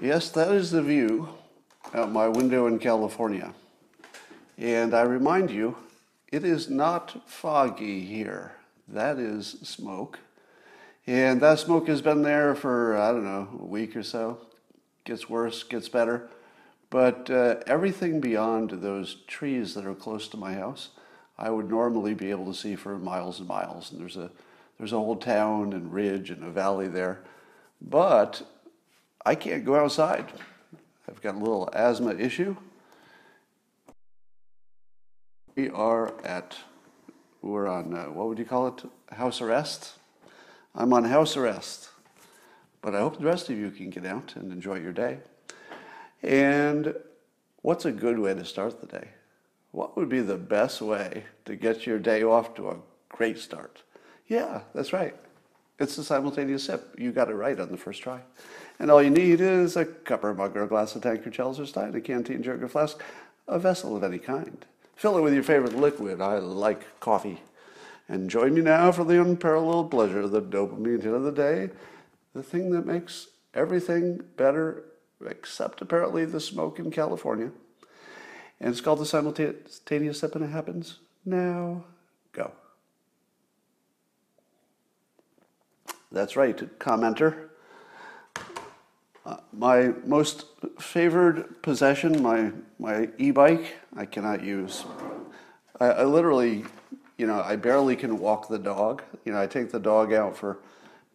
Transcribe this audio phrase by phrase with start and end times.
[0.00, 1.28] Yes, that is the view
[1.92, 3.52] out my window in California.
[4.56, 5.76] And I remind you,
[6.32, 8.52] it is not foggy here.
[8.88, 10.18] That is smoke.
[11.06, 14.38] And that smoke has been there for, I don't know, a week or so.
[15.04, 16.30] Gets worse, gets better.
[16.88, 20.90] But uh, everything beyond those trees that are close to my house,
[21.38, 23.90] I would normally be able to see for miles and miles.
[23.90, 24.30] And there's a,
[24.78, 27.22] there's a whole town and ridge and a valley there.
[27.80, 28.42] But
[29.26, 30.26] I can't go outside.
[31.08, 32.56] I've got a little asthma issue.
[35.56, 36.56] We are at,
[37.42, 38.82] we're on, uh, what would you call it?
[39.14, 39.92] House arrest?
[40.74, 41.90] I'm on house arrest.
[42.80, 45.18] But I hope the rest of you can get out and enjoy your day.
[46.22, 46.94] And
[47.62, 49.08] what's a good way to start the day?
[49.74, 52.76] What would be the best way to get your day off to a
[53.08, 53.82] great start?
[54.28, 55.16] Yeah, that's right.
[55.80, 56.94] It's a simultaneous sip.
[56.96, 58.20] You got it right on the first try.
[58.78, 61.58] And all you need is a cup or mug or a glass of tankard, chalice
[61.58, 63.02] or stein, a canteen, jug or flask,
[63.48, 64.64] a vessel of any kind.
[64.94, 66.20] Fill it with your favorite liquid.
[66.20, 67.42] I like coffee.
[68.08, 71.70] And join me now for the unparalleled pleasure, of the dopamine hit of the day,
[72.32, 74.84] the thing that makes everything better,
[75.26, 77.50] except apparently the smoke in California.
[78.60, 81.84] And it's called the simultaneous sip, and it happens now.
[82.32, 82.52] Go.
[86.10, 87.48] That's right, commenter.
[89.26, 90.44] Uh, my most
[90.78, 94.84] favored possession, my, my e bike, I cannot use.
[95.80, 96.64] I, I, literally,
[97.16, 99.02] you know, I barely can walk the dog.
[99.24, 100.58] You know, I take the dog out for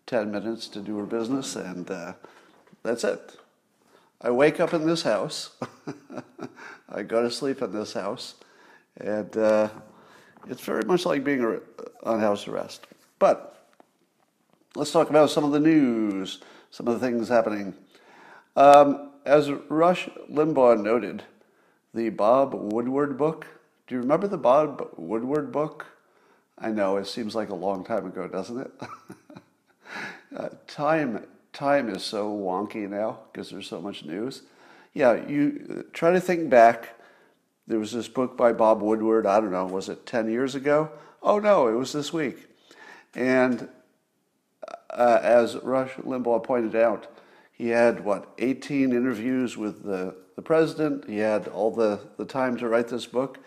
[0.07, 2.13] 10 minutes to do her business, and uh,
[2.81, 3.38] that's it.
[4.21, 5.51] I wake up in this house,
[6.89, 8.35] I go to sleep in this house,
[8.97, 9.69] and uh,
[10.49, 11.61] it's very much like being
[12.03, 12.85] on house arrest.
[13.17, 13.65] But
[14.75, 17.73] let's talk about some of the news, some of the things happening.
[18.57, 21.23] Um, as Rush Limbaugh noted,
[21.93, 23.47] the Bob Woodward book.
[23.87, 25.85] Do you remember the Bob Woodward book?
[26.57, 28.71] I know it seems like a long time ago, doesn't it?
[30.35, 31.25] uh, time
[31.59, 34.43] time is so wonky now because there's so much news.
[34.93, 36.97] Yeah, you uh, try to think back.
[37.67, 39.25] There was this book by Bob Woodward.
[39.25, 40.89] I don't know, was it ten years ago?
[41.21, 42.47] Oh no, it was this week.
[43.13, 43.67] And
[44.89, 47.07] uh, as Rush Limbaugh pointed out,
[47.51, 51.09] he had what 18 interviews with the, the president.
[51.09, 53.37] He had all the, the time to write this book,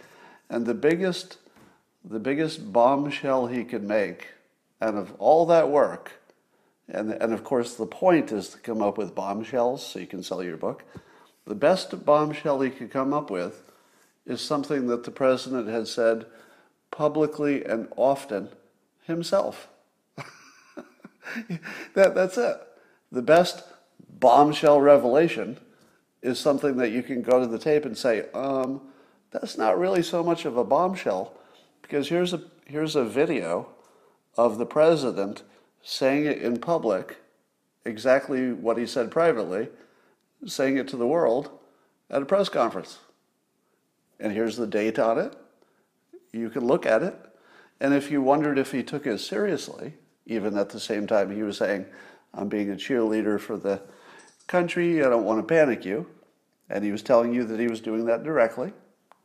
[0.51, 1.39] and the biggest
[2.05, 4.27] the biggest bombshell he could make
[4.83, 6.21] out of all that work,
[6.89, 10.23] and and of course the point is to come up with bombshells so you can
[10.23, 10.85] sell your book.
[11.47, 13.63] The best bombshell he could come up with
[14.27, 16.27] is something that the president had said
[16.91, 18.49] publicly and often
[19.05, 19.69] himself.
[21.95, 22.57] that, that's it.
[23.11, 23.65] The best
[24.09, 25.59] bombshell revelation
[26.23, 28.81] is something that you can go to the tape and say, um,
[29.31, 31.35] that's not really so much of a bombshell
[31.81, 33.69] because here's a, here's a video
[34.37, 35.43] of the president
[35.83, 37.17] saying it in public,
[37.85, 39.69] exactly what he said privately,
[40.47, 41.51] saying it to the world
[42.11, 42.99] at a press conference.
[44.21, 45.35] And here's the date on it.
[46.33, 47.15] You can look at it.
[47.81, 49.95] And if you wondered if he took it seriously,
[50.27, 51.87] even at the same time he was saying,
[52.33, 53.83] I'm being a cheerleader for the
[54.47, 56.07] country, I don't want to panic you.
[56.71, 58.73] And he was telling you that he was doing that directly,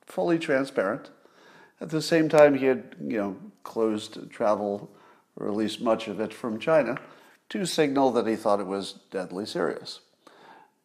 [0.05, 1.11] fully transparent.
[1.79, 4.89] At the same time, he had, you know, closed travel,
[5.37, 6.97] or at least much of it, from China
[7.49, 10.01] to signal that he thought it was deadly serious.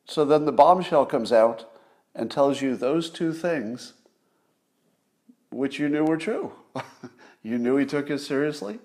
[0.05, 1.69] So then the bombshell comes out
[2.15, 3.95] and tells you those two things,
[5.51, 6.53] which you knew were true.
[7.43, 8.79] you knew he took it seriously,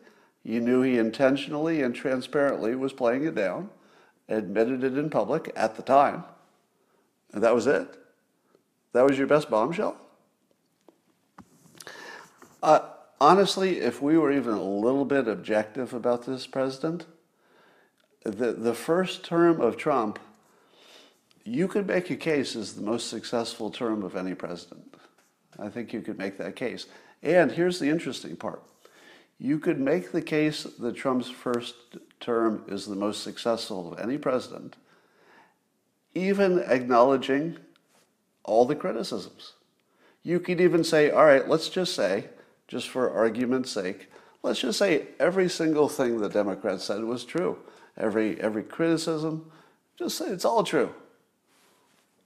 [0.43, 3.69] you knew he intentionally and transparently was playing it down,
[4.29, 6.23] admitted it in public at the time,
[7.33, 7.87] and that was it.
[8.93, 9.97] That was your best bombshell?
[12.63, 12.79] Uh,
[13.19, 17.05] honestly, if we were even a little bit objective about this president,
[18.23, 20.19] the, the first term of Trump,
[21.43, 24.95] you could make a case as the most successful term of any president.
[25.57, 26.87] I think you could make that case.
[27.23, 28.61] And here's the interesting part
[29.39, 31.75] you could make the case that Trump's first
[32.19, 34.75] term is the most successful of any president,
[36.15, 37.57] even acknowledging
[38.43, 39.53] all the criticisms.
[40.23, 42.25] You could even say, all right, let's just say,
[42.67, 44.09] just for argument's sake,
[44.43, 47.57] let's just say every single thing the Democrats said was true.
[47.97, 49.51] Every, every criticism,
[49.97, 50.93] just say it's all true.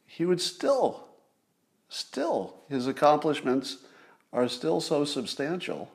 [0.05, 1.05] He would still,
[1.87, 3.77] still, his accomplishments
[4.33, 5.91] are still so substantial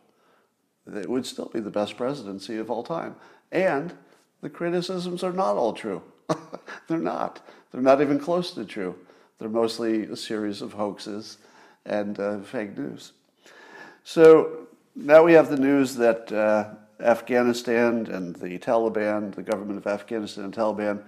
[0.86, 3.16] that it would still be the best presidency of all time.
[3.52, 3.94] And
[4.40, 6.02] the criticisms are not all true.
[6.88, 7.40] They're not.
[7.72, 8.96] They're not even close to true.
[9.38, 11.38] They're mostly a series of hoaxes
[11.84, 13.12] and uh, fake news.
[14.08, 19.86] So now we have the news that uh, Afghanistan and the Taliban, the government of
[19.88, 21.02] Afghanistan and Taliban,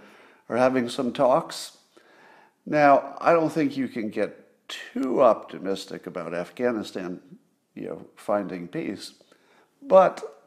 [0.48, 1.76] are having some talks.
[2.66, 7.20] Now, I don't think you can get too optimistic about Afghanistan,
[7.76, 9.12] you know, finding peace.
[9.80, 10.42] But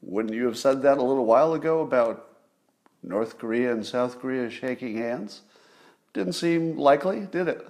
[0.00, 2.28] wouldn't you have said that a little while ago about
[3.02, 5.40] North Korea and South Korea shaking hands?
[6.12, 7.66] Didn't seem likely, did it?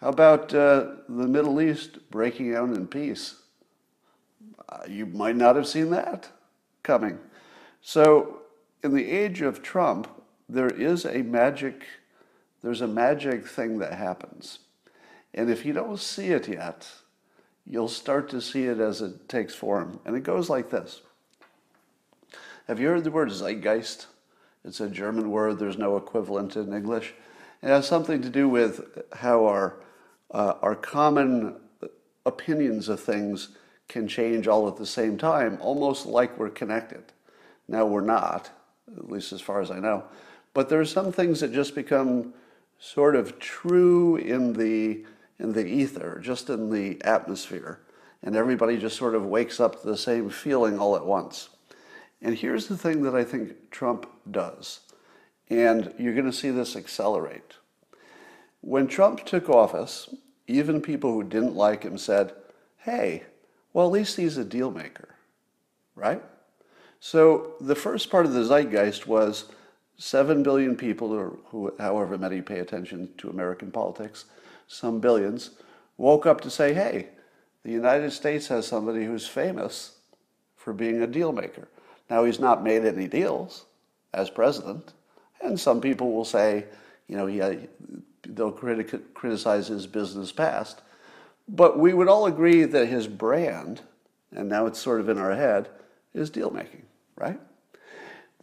[0.00, 3.42] How about uh, the Middle East breaking out in peace?
[4.68, 6.28] Uh, you might not have seen that
[6.82, 7.18] coming.
[7.80, 8.42] So,
[8.82, 10.08] in the age of Trump,
[10.48, 11.84] there is a magic,
[12.62, 14.60] there's a magic thing that happens.
[15.32, 16.88] And if you don't see it yet,
[17.66, 20.00] you'll start to see it as it takes form.
[20.04, 21.00] And it goes like this
[22.68, 24.06] Have you heard the word zeitgeist?
[24.64, 27.14] It's a German word, there's no equivalent in English.
[27.62, 29.76] It has something to do with how our,
[30.30, 31.56] uh, our common
[32.24, 33.48] opinions of things
[33.88, 37.04] can change all at the same time, almost like we're connected.
[37.68, 38.50] Now, we're not,
[38.96, 40.04] at least as far as I know,
[40.52, 42.34] but there are some things that just become
[42.78, 45.04] sort of true in the,
[45.38, 47.80] in the ether, just in the atmosphere,
[48.22, 51.48] and everybody just sort of wakes up to the same feeling all at once.
[52.20, 54.80] And here's the thing that I think Trump does,
[55.50, 57.54] and you're going to see this accelerate.
[58.60, 60.08] When Trump took office,
[60.46, 62.32] even people who didn't like him said,
[62.78, 63.24] hey,
[63.74, 65.08] well, at least he's a deal maker,
[65.94, 66.22] right?
[67.00, 69.52] So the first part of the zeitgeist was
[69.98, 74.24] 7 billion people, or who, however many pay attention to American politics,
[74.68, 75.50] some billions,
[75.98, 77.08] woke up to say, hey,
[77.62, 79.98] the United States has somebody who's famous
[80.56, 81.68] for being a deal maker.
[82.08, 83.66] Now, he's not made any deals
[84.12, 84.92] as president,
[85.42, 86.64] and some people will say,
[87.08, 87.38] you know, he,
[88.22, 90.80] they'll criti- criticize his business past.
[91.48, 93.82] But we would all agree that his brand,
[94.32, 95.68] and now it's sort of in our head,
[96.14, 96.82] is deal making,
[97.16, 97.38] right?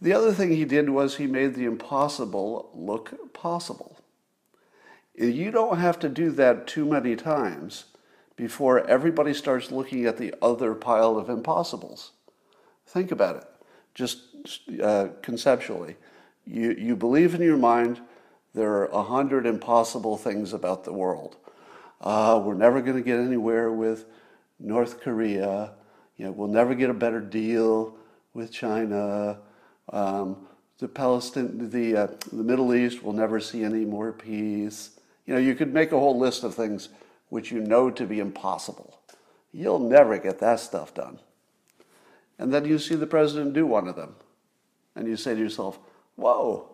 [0.02, 3.98] The other thing he did was he made the impossible look possible.
[5.16, 7.86] You don't have to do that too many times
[8.36, 12.12] before everybody starts looking at the other pile of impossibles.
[12.88, 13.46] Think about it,
[13.94, 14.22] just
[14.82, 15.98] uh, conceptually.
[16.46, 18.02] You, you believe in your mind
[18.54, 21.38] there are a hundred impossible things about the world
[22.02, 24.06] uh, we're never going to get anywhere with
[24.60, 25.74] North Korea.
[26.18, 27.96] You know, we'll never get a better deal
[28.34, 29.40] with China.
[29.90, 30.48] Um,
[30.80, 35.00] the Palestine, the uh, the Middle East will never see any more peace.
[35.28, 36.90] You know, you could make a whole list of things
[37.30, 39.00] which you know to be impossible.
[39.54, 41.20] You'll never get that stuff done.
[42.40, 44.16] And then you see the president do one of them,
[44.96, 45.78] and you say to yourself,
[46.16, 46.68] "Whoa,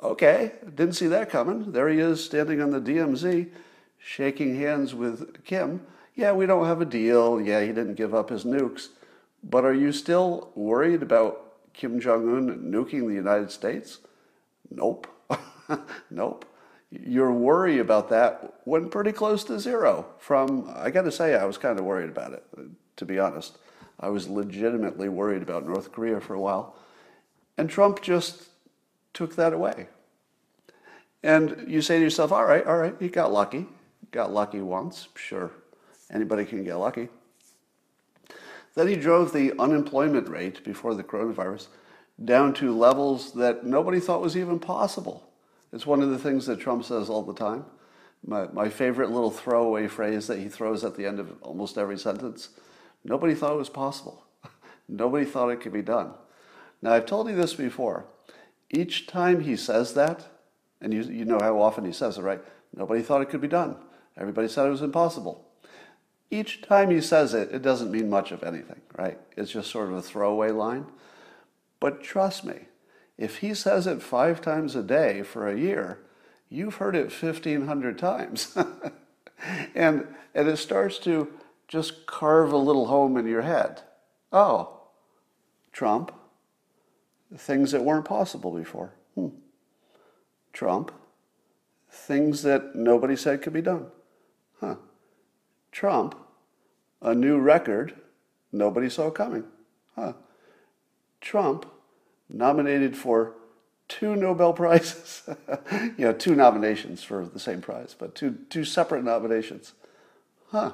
[0.00, 3.50] okay, didn't see that coming." There he is, standing on the DMZ
[3.98, 5.86] shaking hands with Kim.
[6.14, 7.40] Yeah, we don't have a deal.
[7.40, 8.88] Yeah, he didn't give up his nukes.
[9.42, 13.98] But are you still worried about Kim Jong un nuking the United States?
[14.70, 15.06] Nope.
[16.10, 16.44] nope.
[16.90, 20.06] Your worry about that went pretty close to zero.
[20.18, 22.44] From, I got to say, I was kind of worried about it,
[22.96, 23.58] to be honest.
[23.98, 26.76] I was legitimately worried about North Korea for a while.
[27.58, 28.48] And Trump just
[29.14, 29.88] took that away.
[31.22, 33.66] And you say to yourself, all right, all right, he got lucky.
[34.16, 35.50] Got lucky once, sure.
[36.10, 37.10] Anybody can get lucky.
[38.74, 41.66] Then he drove the unemployment rate before the coronavirus
[42.24, 45.28] down to levels that nobody thought was even possible.
[45.70, 47.66] It's one of the things that Trump says all the time.
[48.26, 51.98] My, my favorite little throwaway phrase that he throws at the end of almost every
[51.98, 52.48] sentence
[53.04, 54.24] nobody thought it was possible.
[54.88, 56.14] nobody thought it could be done.
[56.80, 58.06] Now, I've told you this before.
[58.70, 60.26] Each time he says that,
[60.80, 62.40] and you, you know how often he says it, right?
[62.74, 63.76] Nobody thought it could be done.
[64.18, 65.44] Everybody said it was impossible.
[66.30, 69.18] Each time he says it, it doesn't mean much of anything, right?
[69.36, 70.86] It's just sort of a throwaway line.
[71.78, 72.66] But trust me,
[73.18, 76.00] if he says it five times a day for a year,
[76.48, 78.56] you've heard it 1,500 times.
[79.74, 81.32] and, and it starts to
[81.68, 83.82] just carve a little home in your head.
[84.32, 84.80] Oh,
[85.72, 86.12] Trump,
[87.36, 88.94] things that weren't possible before.
[89.14, 89.28] Hmm.
[90.52, 90.92] Trump,
[91.90, 93.86] things that nobody said could be done.
[94.60, 94.76] Huh.
[95.72, 96.16] Trump,
[97.02, 97.94] a new record
[98.52, 99.44] nobody saw coming.
[99.94, 100.14] Huh.
[101.20, 101.66] Trump,
[102.28, 103.34] nominated for
[103.88, 105.28] two Nobel Prizes.
[105.72, 109.72] you know, two nominations for the same prize, but two, two separate nominations.
[110.50, 110.72] Huh.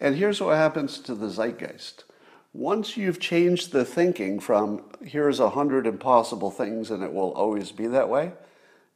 [0.00, 2.04] And here's what happens to the zeitgeist.
[2.52, 7.70] Once you've changed the thinking from here's a hundred impossible things and it will always
[7.70, 8.32] be that way,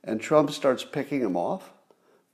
[0.02, 1.72] and Trump starts picking them off,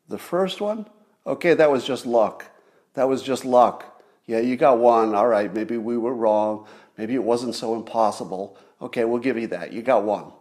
[0.09, 0.87] the first one,
[1.27, 2.47] okay, that was just luck.
[2.95, 4.03] That was just luck.
[4.27, 5.15] Yeah, you got one.
[5.15, 6.67] All right, maybe we were wrong.
[6.97, 8.57] Maybe it wasn't so impossible.
[8.81, 9.73] Okay, we'll give you that.
[9.73, 10.33] You got one.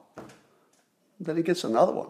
[1.19, 2.09] Then he gets another one.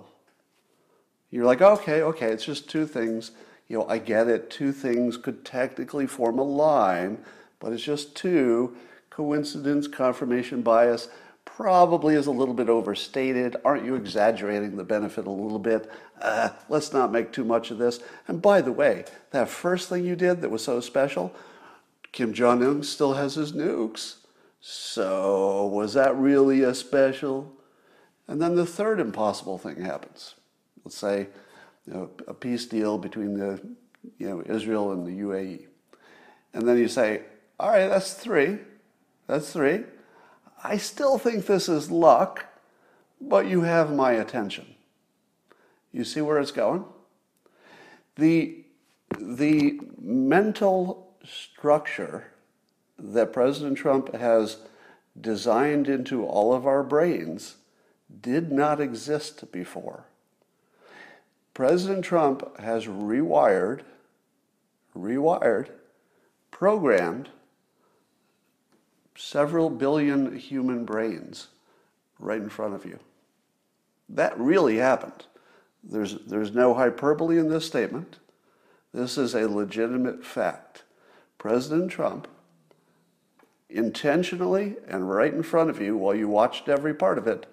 [1.31, 3.31] You're like, okay, okay, it's just two things.
[3.67, 4.49] You know, I get it.
[4.49, 7.19] Two things could technically form a line,
[7.59, 8.75] but it's just two.
[9.09, 11.09] Coincidence, confirmation bias
[11.55, 13.55] probably is a little bit overstated.
[13.65, 15.89] Aren't you exaggerating the benefit a little bit?
[16.21, 17.99] Uh, let's not make too much of this.
[18.27, 21.33] And by the way, that first thing you did that was so special,
[22.11, 24.15] Kim Jong un still has his nukes.
[24.61, 27.53] So, was that really a special?
[28.27, 30.35] And then the third impossible thing happens.
[30.83, 31.27] Let's say
[31.85, 33.59] you know, a peace deal between the,
[34.17, 35.65] you know, Israel and the UAE.
[36.53, 37.23] And then you say,
[37.59, 38.59] all right, that's three.
[39.27, 39.83] That's three.
[40.63, 42.45] I still think this is luck,
[43.21, 44.75] but you have my attention.
[45.91, 46.85] You see where it's going?
[48.15, 48.63] The,
[49.17, 52.31] the mental structure
[52.97, 54.57] that President Trump has
[55.19, 57.55] designed into all of our brains
[58.21, 60.05] did not exist before.
[61.53, 63.81] President Trump has rewired,
[64.95, 65.69] rewired,
[66.51, 67.29] programmed
[69.19, 71.49] several billion human brains
[72.19, 72.97] right in front of you.
[74.07, 75.25] That really happened.
[75.83, 78.17] There's, there's no hyperbole in this statement.
[78.93, 80.83] This is a legitimate fact.
[81.37, 82.27] President Trump
[83.69, 87.45] intentionally and right in front of you while you watched every part of it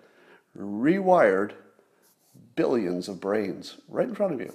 [0.57, 1.53] rewired
[2.55, 4.55] billions of brains right in front of you.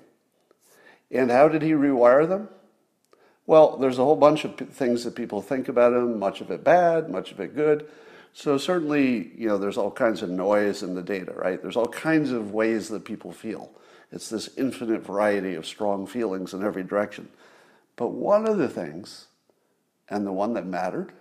[1.11, 2.49] And how did he rewire them?
[3.51, 6.63] Well, there's a whole bunch of things that people think about him, much of it
[6.63, 7.85] bad, much of it good.
[8.31, 11.61] So certainly, you know, there's all kinds of noise in the data, right?
[11.61, 13.69] There's all kinds of ways that people feel.
[14.09, 17.27] It's this infinite variety of strong feelings in every direction.
[17.97, 19.25] But one of the things,
[20.07, 21.11] and the one that mattered,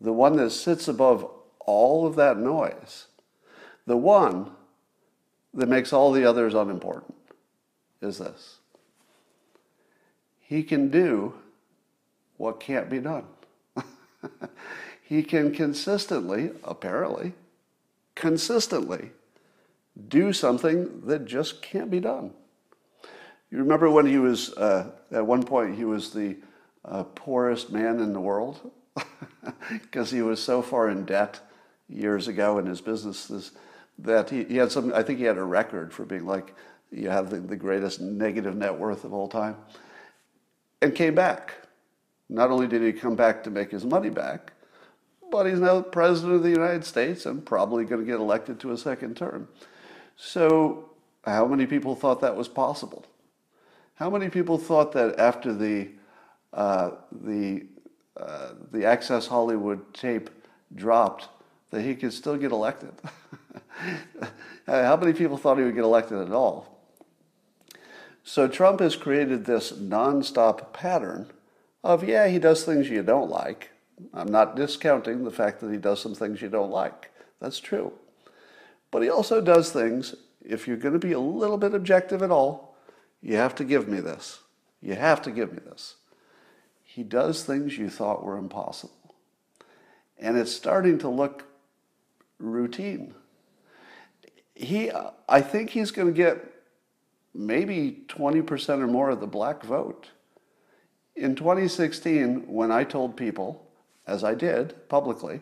[0.00, 3.08] the one that sits above all of that noise,
[3.86, 4.50] the one
[5.52, 7.14] that makes all the others unimportant,
[8.00, 8.60] is this.
[10.46, 11.34] He can do
[12.36, 13.24] what can't be done.
[15.02, 17.32] he can consistently, apparently,
[18.14, 19.10] consistently
[20.08, 22.32] do something that just can't be done.
[23.50, 26.36] You remember when he was, uh, at one point, he was the
[26.84, 28.70] uh, poorest man in the world
[29.70, 31.40] because he was so far in debt
[31.88, 33.52] years ago in his businesses
[33.98, 36.54] that he, he, had some, I think he had a record for being like,
[36.90, 39.56] you have the, the greatest negative net worth of all time
[40.84, 41.54] and came back.
[42.28, 44.52] Not only did he come back to make his money back,
[45.30, 48.72] but he's now president of the United States and probably going to get elected to
[48.72, 49.48] a second term.
[50.16, 50.90] So,
[51.24, 53.04] how many people thought that was possible?
[53.96, 55.88] How many people thought that after the
[56.52, 57.66] uh, the
[58.16, 60.30] uh, the Access Hollywood tape
[60.74, 61.28] dropped,
[61.70, 62.92] that he could still get elected?
[64.66, 66.73] How many people thought he would get elected at all?
[68.24, 71.30] So Trump has created this nonstop pattern
[71.84, 73.70] of, yeah, he does things you don't like.
[74.14, 77.12] I'm not discounting the fact that he does some things you don't like.
[77.38, 77.92] That's true.
[78.90, 82.30] But he also does things, if you're going to be a little bit objective at
[82.30, 82.74] all,
[83.20, 84.40] you have to give me this.
[84.80, 85.96] You have to give me this.
[86.82, 89.14] He does things you thought were impossible.
[90.18, 91.44] And it's starting to look
[92.38, 93.14] routine.
[94.54, 94.90] He,
[95.28, 96.53] I think he's going to get
[97.34, 100.10] maybe 20% or more of the black vote.
[101.16, 103.70] In 2016, when I told people,
[104.06, 105.40] as I did publicly,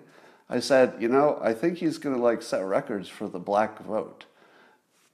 [0.48, 3.80] I said, you know, I think he's going to like set records for the black
[3.84, 4.26] vote.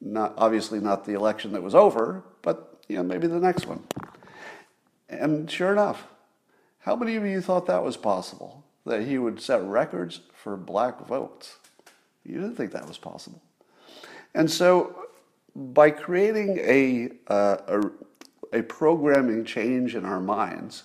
[0.01, 3.85] Not obviously not the election that was over, but you know, maybe the next one.
[5.09, 6.07] And sure enough,
[6.81, 8.65] how many of you thought that was possible?
[8.85, 11.57] That he would set records for black votes?
[12.25, 13.43] You didn't think that was possible.
[14.35, 15.08] And so
[15.59, 20.85] by creating a, uh, a, a programming change in our minds,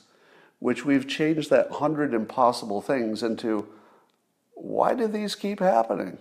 [0.58, 3.68] which we've changed that hundred impossible things into
[4.56, 6.18] why do these keep happening?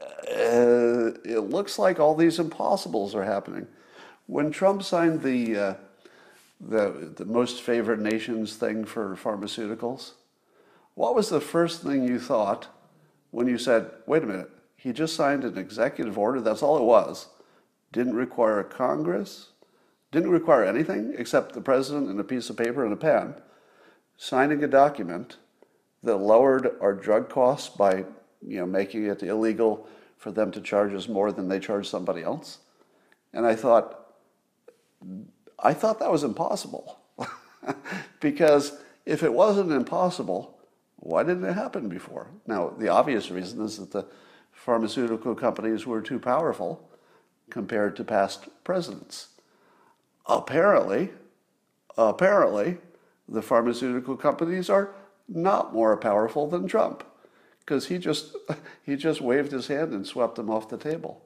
[0.00, 3.68] Uh, it looks like all these impossibles are happening.
[4.26, 5.74] When Trump signed the, uh,
[6.60, 10.12] the, the most favored nations thing for pharmaceuticals,
[10.94, 12.66] what was the first thing you thought
[13.30, 16.40] when you said, wait a minute, he just signed an executive order.
[16.40, 17.26] That's all it was.
[17.92, 19.50] Didn't require a Congress,
[20.12, 23.34] didn't require anything except the president and a piece of paper and a pen
[24.18, 25.36] signing a document
[26.02, 28.04] that lowered our drug costs by
[28.46, 32.22] you know, making it illegal for them to charge us more than they charge somebody
[32.22, 32.58] else.
[33.32, 34.06] And I thought,
[35.58, 36.98] I thought that was impossible.
[38.20, 40.58] because if it wasn't impossible,
[40.96, 42.28] why didn't it happen before?
[42.46, 44.06] Now, the obvious reason is that the
[44.68, 46.90] pharmaceutical companies were too powerful
[47.48, 49.28] compared to past presidents.
[50.26, 51.08] Apparently,
[51.96, 52.76] apparently,
[53.26, 54.90] the pharmaceutical companies are
[55.26, 57.02] not more powerful than Trump
[57.60, 58.36] because he just
[58.82, 61.24] he just waved his hand and swept them off the table.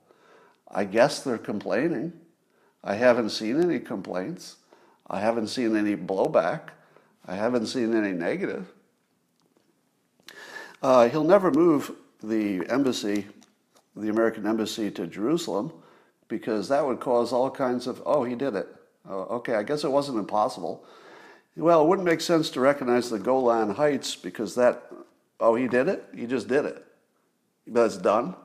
[0.70, 2.12] I guess they're complaining.
[2.84, 4.58] I haven't seen any complaints.
[5.11, 6.68] I haven't seen any blowback.
[7.26, 8.72] I haven't seen any negative.
[10.80, 11.90] Uh, he'll never move
[12.22, 13.26] the embassy,
[13.96, 15.72] the American embassy to Jerusalem,
[16.28, 18.68] because that would cause all kinds of, oh, he did it.
[19.08, 20.84] Oh, okay, I guess it wasn't impossible.
[21.56, 24.90] Well, it wouldn't make sense to recognize the Golan Heights because that
[25.42, 26.04] Oh, he did it?
[26.14, 26.86] He just did it.
[27.66, 28.36] That's done?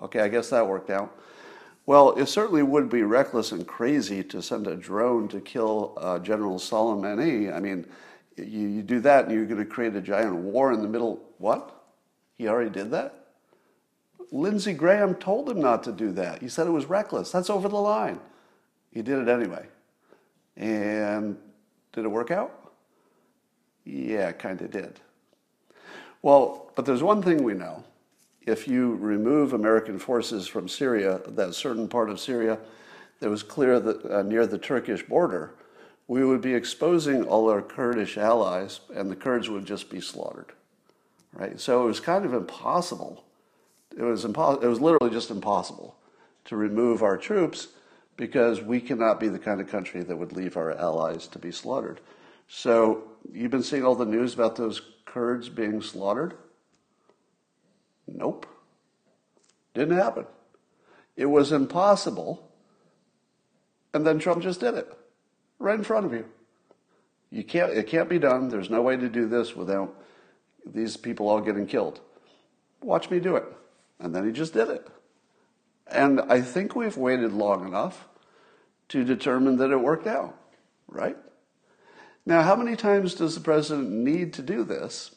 [0.00, 1.18] Okay, I guess that worked out.
[1.84, 6.20] Well, it certainly would be reckless and crazy to send a drone to kill uh,
[6.20, 7.52] General Soleimani.
[7.52, 7.86] I mean,
[8.36, 11.20] you, you do that and you're going to create a giant war in the middle.
[11.38, 11.77] What?
[12.38, 13.26] He already did that?
[14.30, 16.40] Lindsey Graham told him not to do that.
[16.40, 17.32] He said it was reckless.
[17.32, 18.20] That's over the line.
[18.92, 19.66] He did it anyway.
[20.56, 21.36] And
[21.92, 22.72] did it work out?
[23.84, 25.00] Yeah, kind of did.
[26.22, 27.84] Well, but there's one thing we know.
[28.42, 32.58] If you remove American forces from Syria, that certain part of Syria
[33.20, 35.54] that was clear that, uh, near the Turkish border,
[36.06, 40.52] we would be exposing all our Kurdish allies, and the Kurds would just be slaughtered.
[41.32, 41.60] Right?
[41.60, 43.24] So it was kind of impossible.
[43.96, 45.96] It was impo- It was literally just impossible
[46.46, 47.68] to remove our troops
[48.16, 51.52] because we cannot be the kind of country that would leave our allies to be
[51.52, 52.00] slaughtered.
[52.48, 56.34] So you've been seeing all the news about those Kurds being slaughtered?
[58.06, 58.46] Nope.
[59.74, 60.26] Didn't happen.
[61.16, 62.50] It was impossible.
[63.94, 64.90] And then Trump just did it
[65.58, 66.24] right in front of you.
[67.30, 68.48] You can't, it can't be done.
[68.48, 69.94] There's no way to do this without
[70.74, 72.00] these people all getting killed.
[72.82, 73.44] Watch me do it.
[73.98, 74.86] And then he just did it.
[75.86, 78.06] And I think we've waited long enough
[78.90, 80.36] to determine that it worked out,
[80.86, 81.16] right?
[82.26, 85.14] Now, how many times does the president need to do this?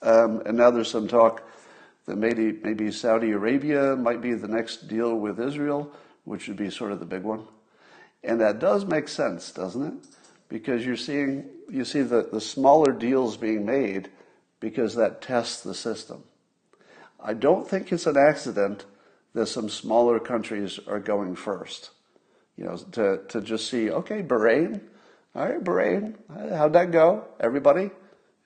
[0.00, 1.46] Um, and now there's some talk
[2.06, 5.92] that maybe, maybe Saudi Arabia might be the next deal with Israel,
[6.24, 7.46] which would be sort of the big one.
[8.24, 9.92] And that does make sense, doesn't it?
[10.48, 14.08] Because you're seeing, you see the, the smaller deals being made
[14.60, 16.24] because that tests the system.
[17.20, 18.84] I don't think it's an accident
[19.34, 21.90] that some smaller countries are going first.
[22.56, 24.80] You know, to, to just see, okay, Bahrain,
[25.34, 26.16] all right, Bahrain,
[26.56, 27.24] how'd that go?
[27.38, 27.90] Everybody?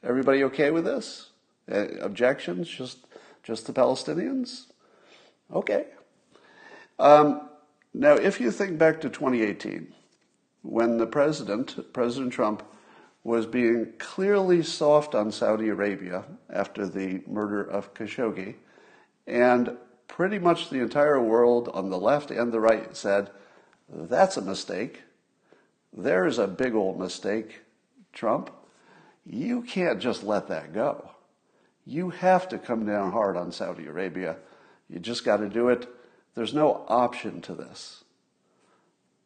[0.02, 1.30] Everybody okay with this?
[1.70, 2.68] Uh, objections?
[2.68, 3.06] Just,
[3.42, 4.66] just the Palestinians?
[5.52, 5.86] Okay.
[6.98, 7.48] Um,
[7.94, 9.94] now, if you think back to 2018,
[10.62, 12.62] when the president, President Trump,
[13.24, 18.56] was being clearly soft on Saudi Arabia after the murder of Khashoggi,
[19.26, 19.76] and
[20.08, 23.30] pretty much the entire world on the left and the right said,
[23.88, 25.02] that's a mistake.
[25.92, 27.60] There's a big old mistake,
[28.12, 28.50] Trump.
[29.24, 31.10] You can't just let that go.
[31.84, 34.36] You have to come down hard on Saudi Arabia.
[34.88, 35.88] You just got to do it.
[36.34, 38.04] There's no option to this.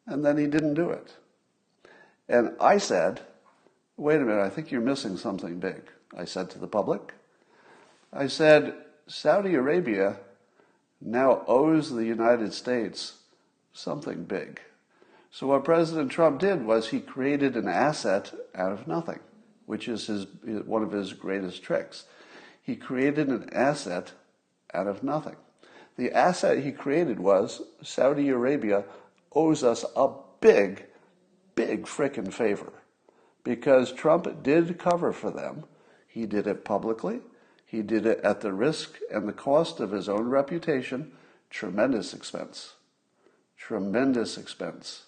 [0.06, 1.14] And then he didn't do it.
[2.28, 3.20] And I said,
[3.96, 5.82] wait a minute, I think you're missing something big.
[6.16, 7.14] I said to the public.
[8.12, 8.74] I said,
[9.06, 10.18] Saudi Arabia
[11.00, 13.18] now owes the United States
[13.72, 14.60] something big.
[15.30, 19.20] So what President Trump did was he created an asset out of nothing,
[19.66, 20.26] which is his,
[20.64, 22.04] one of his greatest tricks.
[22.62, 24.12] He created an asset
[24.72, 25.36] out of nothing.
[25.96, 28.84] The asset he created was Saudi Arabia
[29.32, 30.86] owes us a big,
[31.54, 32.72] big frickin' favor
[33.46, 35.62] because Trump did cover for them.
[36.08, 37.20] He did it publicly.
[37.64, 41.12] He did it at the risk and the cost of his own reputation.
[41.48, 42.74] Tremendous expense.
[43.56, 45.04] Tremendous expense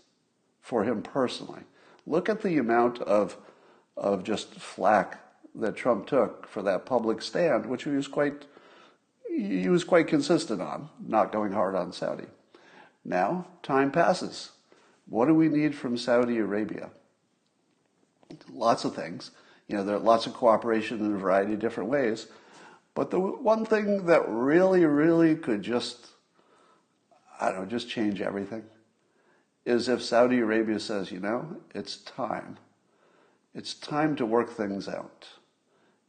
[0.61, 1.63] for him personally.
[2.07, 3.37] Look at the amount of,
[3.97, 5.19] of just flack
[5.57, 8.47] that Trump took for that public stand, which he was quite,
[9.29, 12.27] he was quite consistent on, not going hard on Saudi.
[13.05, 14.53] Now, time passes.
[15.07, 16.91] What do we need from Saudi Arabia?
[18.53, 19.31] Lots of things.
[19.67, 22.27] You know, there are lots of cooperation in a variety of different ways.
[22.95, 26.09] But the one thing that really, really could just,
[27.41, 28.65] I don't know, just change everything
[29.65, 32.57] is if Saudi Arabia says, you know, it's time.
[33.55, 35.29] It's time to work things out.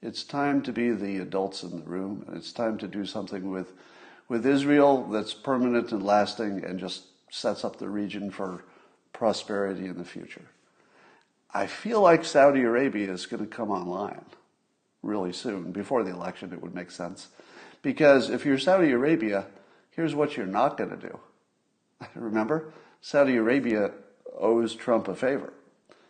[0.02, 3.52] It's time to be the adults in the room, and it's time to do something
[3.52, 3.74] with,
[4.30, 8.64] with Israel that's permanent and lasting and just sets up the region for
[9.12, 10.46] prosperity in the future.
[11.54, 14.26] I feel like Saudi Arabia is going to come online
[15.02, 15.72] really soon.
[15.72, 17.28] Before the election, it would make sense.
[17.82, 19.48] Because if you're Saudi Arabia,
[19.92, 21.20] here's what you're not going to do.
[22.16, 23.92] Remember, Saudi Arabia
[24.38, 25.54] owes Trump a favor.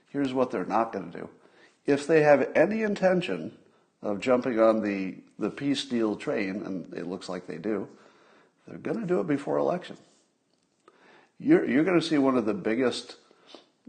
[0.10, 1.30] Here's what they're not going to do.
[1.86, 3.58] If they have any intention
[4.02, 7.88] of jumping on the, the peace deal train, and it looks like they do,
[8.67, 9.97] they're going to do it before election.
[11.39, 13.15] You're, you're going to see one of the biggest,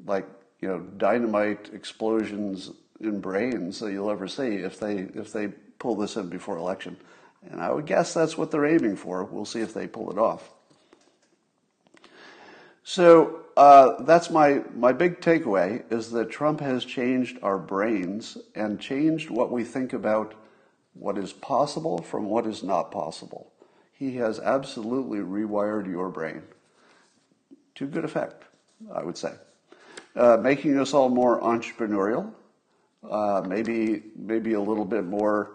[0.04, 0.26] like,
[0.61, 2.70] you know, dynamite explosions
[3.01, 6.96] in brains that you'll ever see if they, if they pull this in before election.
[7.51, 9.25] And I would guess that's what they're aiming for.
[9.25, 10.51] We'll see if they pull it off.
[12.83, 18.81] So uh, that's my, my big takeaway is that Trump has changed our brains and
[18.81, 20.35] changed what we think about
[20.94, 23.53] what is possible from what is not possible.
[23.92, 26.42] He has absolutely rewired your brain
[27.77, 28.44] to good effect,
[28.92, 29.33] I would say,
[30.16, 32.33] uh, making us all more entrepreneurial,
[33.09, 35.53] uh, maybe maybe a little bit more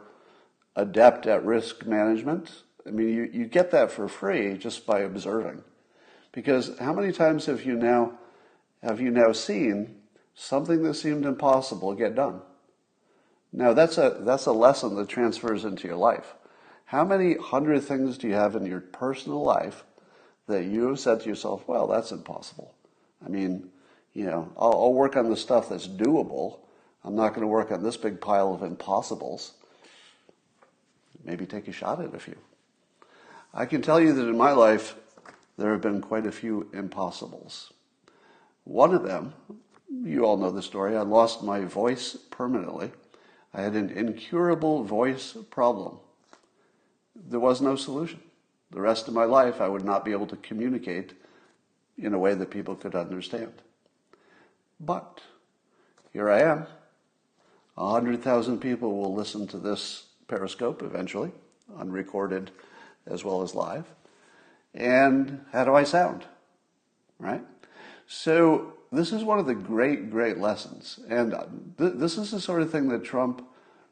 [0.75, 2.63] adept at risk management.
[2.87, 5.63] I mean, you, you get that for free just by observing.
[6.31, 8.17] Because how many times have you now
[8.83, 9.95] have you now seen
[10.35, 12.41] something that seemed impossible get done?
[13.51, 16.35] Now that's a that's a lesson that transfers into your life.
[16.85, 19.85] How many hundred things do you have in your personal life
[20.47, 22.75] that you have said to yourself, well, that's impossible?
[23.25, 23.71] I mean,
[24.15, 26.59] you know, I'll, I'll work on the stuff that's doable.
[27.03, 29.53] I'm not going to work on this big pile of impossibles.
[31.23, 32.37] Maybe take a shot at a few.
[33.53, 34.95] I can tell you that in my life,
[35.57, 37.73] there have been quite a few impossibles.
[38.63, 39.33] One of them,
[40.03, 42.91] you all know the story, I lost my voice permanently.
[43.53, 45.97] I had an incurable voice problem.
[47.15, 48.21] There was no solution.
[48.71, 51.13] The rest of my life, I would not be able to communicate
[51.97, 53.53] in a way that people could understand.
[54.79, 55.21] But
[56.13, 56.67] here I am.
[57.77, 61.31] A hundred thousand people will listen to this Periscope eventually,
[61.77, 62.51] unrecorded
[63.05, 63.85] as well as live
[64.75, 66.25] and how do I sound?
[67.17, 67.41] Right?
[68.07, 70.99] So this is one of the great, great lessons.
[71.09, 71.45] And uh,
[71.77, 73.47] th- this is the sort of thing that Trump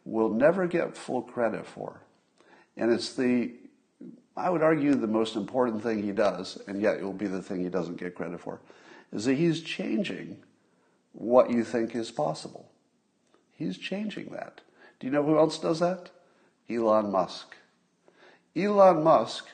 [0.06, 2.02] will never get full credit for.
[2.76, 3.54] And it's the,
[4.36, 7.42] I would argue, the most important thing he does, and yet it will be the
[7.42, 8.60] thing he doesn't get credit for,
[9.14, 10.38] is that he's changing
[11.14, 12.70] what you think is possible.
[13.52, 14.62] He's changing that.
[15.00, 16.10] Do you know who else does that?
[16.70, 17.56] Elon Musk.
[18.56, 19.48] Elon Musk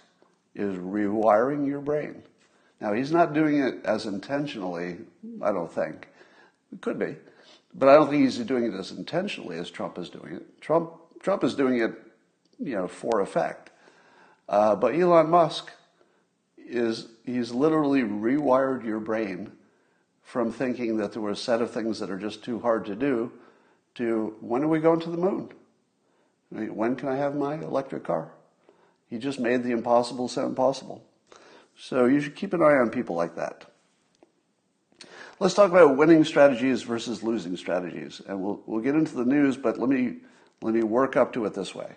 [0.56, 2.24] is rewiring your brain.
[2.82, 4.98] Now, he's not doing it as intentionally,
[5.42, 6.08] I don't think.
[6.72, 7.16] It could be.
[7.74, 10.62] But I don't think he's doing it as intentionally as Trump is doing it.
[10.62, 10.92] Trump,
[11.22, 11.94] Trump is doing it,
[12.58, 13.70] you know, for effect.
[14.48, 15.72] Uh, but Elon Musk
[16.58, 19.52] is, he's literally rewired your brain
[20.30, 22.96] from thinking that there were a set of things that are just too hard to
[22.96, 23.32] do
[23.96, 25.50] to when are we going to the moon?
[26.52, 28.32] When can I have my electric car?
[29.10, 31.04] He just made the impossible sound possible.
[31.80, 33.66] So you should keep an eye on people like that.
[35.40, 38.22] Let's talk about winning strategies versus losing strategies.
[38.28, 40.18] And we'll, we'll get into the news, but let me,
[40.62, 41.96] let me work up to it this way.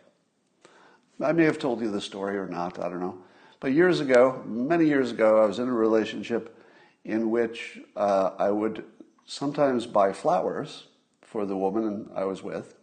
[1.20, 3.18] I may have told you the story or not, I don't know.
[3.60, 6.56] But years ago, many years ago, I was in a relationship
[7.04, 8.84] in which uh, I would
[9.26, 10.86] sometimes buy flowers
[11.22, 12.74] for the woman I was with.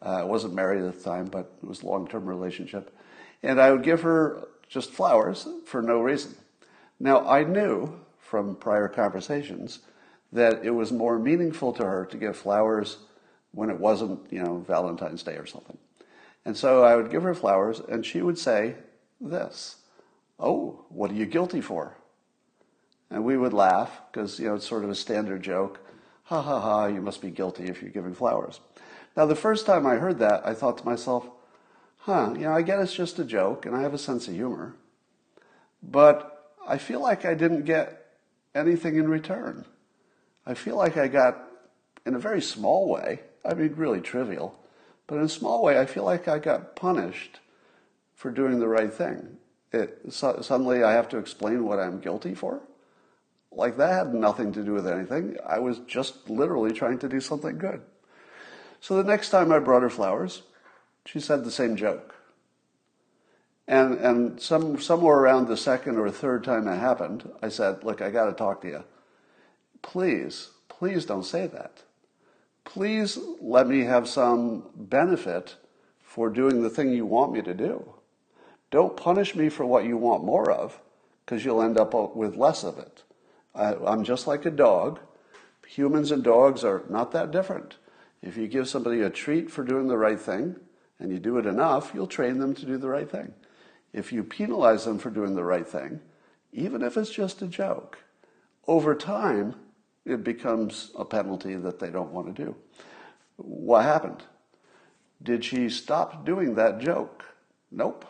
[0.00, 2.94] Uh, I wasn't married at the time, but it was a long term relationship
[3.42, 6.34] and I would give her just flowers for no reason.
[7.00, 9.80] Now, I knew from prior conversations
[10.32, 12.98] that it was more meaningful to her to give flowers
[13.52, 15.78] when it wasn't, you know, Valentine's Day or something.
[16.44, 18.76] And so I would give her flowers, and she would say
[19.20, 19.76] this
[20.38, 21.96] Oh, what are you guilty for?
[23.10, 25.80] And we would laugh because, you know, it's sort of a standard joke.
[26.24, 28.60] Ha ha ha, you must be guilty if you're giving flowers.
[29.16, 31.26] Now, the first time I heard that, I thought to myself,
[31.98, 34.34] huh, you know, I get it's just a joke and I have a sense of
[34.34, 34.76] humor,
[35.82, 38.06] but I feel like I didn't get
[38.54, 39.64] anything in return.
[40.46, 41.48] I feel like I got,
[42.06, 44.58] in a very small way, I mean, really trivial,
[45.06, 47.40] but in a small way, I feel like I got punished
[48.14, 49.38] for doing the right thing.
[49.72, 52.60] It, so, suddenly I have to explain what I'm guilty for.
[53.52, 55.36] Like that had nothing to do with anything.
[55.46, 57.82] I was just literally trying to do something good.
[58.80, 60.42] So the next time I brought her flowers,
[61.04, 62.14] she said the same joke.
[63.66, 68.00] And, and some, somewhere around the second or third time it happened, I said, Look,
[68.00, 68.84] I got to talk to you.
[69.82, 71.82] Please, please don't say that.
[72.64, 75.56] please let me have some benefit
[76.02, 77.94] for doing the thing you want me to do.
[78.70, 80.78] Don't punish me for what you want more of,
[81.24, 83.02] because you'll end up with less of it.
[83.58, 85.00] I, I'm just like a dog.
[85.66, 87.76] Humans and dogs are not that different.
[88.22, 90.56] If you give somebody a treat for doing the right thing,
[90.98, 93.32] and you do it enough, you'll train them to do the right thing.
[93.92, 96.00] If you penalize them for doing the right thing,
[96.52, 97.98] even if it's just a joke,
[98.66, 99.54] over time,
[100.04, 102.56] it becomes a penalty that they don't want to do.
[103.36, 104.22] What happened?
[105.22, 107.24] Did she stop doing that joke?
[107.70, 108.04] Nope.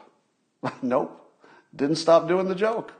[0.83, 1.33] nope.
[1.75, 2.93] Didn't stop doing the joke.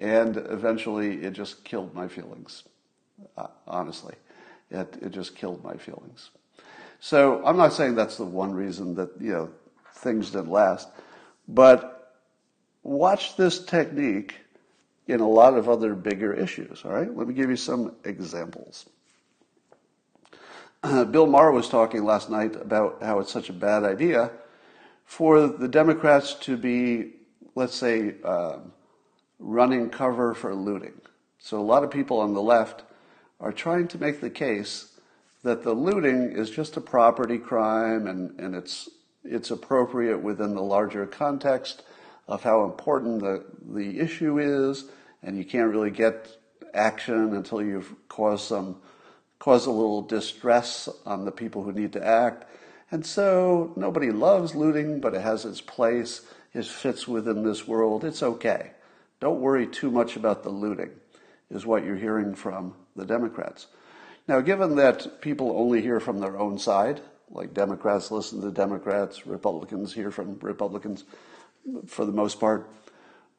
[0.00, 2.64] And eventually it just killed my feelings.
[3.36, 4.14] Uh, honestly,
[4.70, 6.30] it, it just killed my feelings.
[7.00, 9.50] So I'm not saying that's the one reason that, you know,
[9.94, 10.88] things didn't last,
[11.48, 12.16] but
[12.82, 14.34] watch this technique
[15.06, 16.82] in a lot of other bigger issues.
[16.84, 18.86] All right, let me give you some examples.
[21.10, 24.30] Bill Maher was talking last night about how it's such a bad idea
[25.04, 27.12] for the Democrats to be,
[27.54, 28.58] let's say, uh,
[29.40, 31.00] running cover for looting.
[31.38, 32.84] So a lot of people on the left
[33.40, 34.98] are trying to make the case
[35.42, 38.88] that the looting is just a property crime and, and it's,
[39.24, 41.82] it's appropriate within the larger context
[42.28, 44.84] of how important the, the issue is
[45.22, 46.36] and you can't really get
[46.74, 48.76] action until you've caused some
[49.40, 52.44] caused a little distress on the people who need to act.
[52.90, 56.20] And so nobody loves looting, but it has its place.
[56.52, 58.04] It fits within this world.
[58.04, 58.72] It's okay.
[59.20, 60.90] Don't worry too much about the looting,
[61.50, 63.66] is what you're hearing from the Democrats.
[64.26, 69.26] Now, given that people only hear from their own side, like Democrats listen to Democrats,
[69.26, 71.04] Republicans hear from Republicans
[71.86, 72.70] for the most part,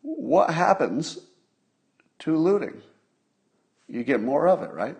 [0.01, 1.19] what happens
[2.19, 2.81] to looting.
[3.87, 4.97] You get more of it, right?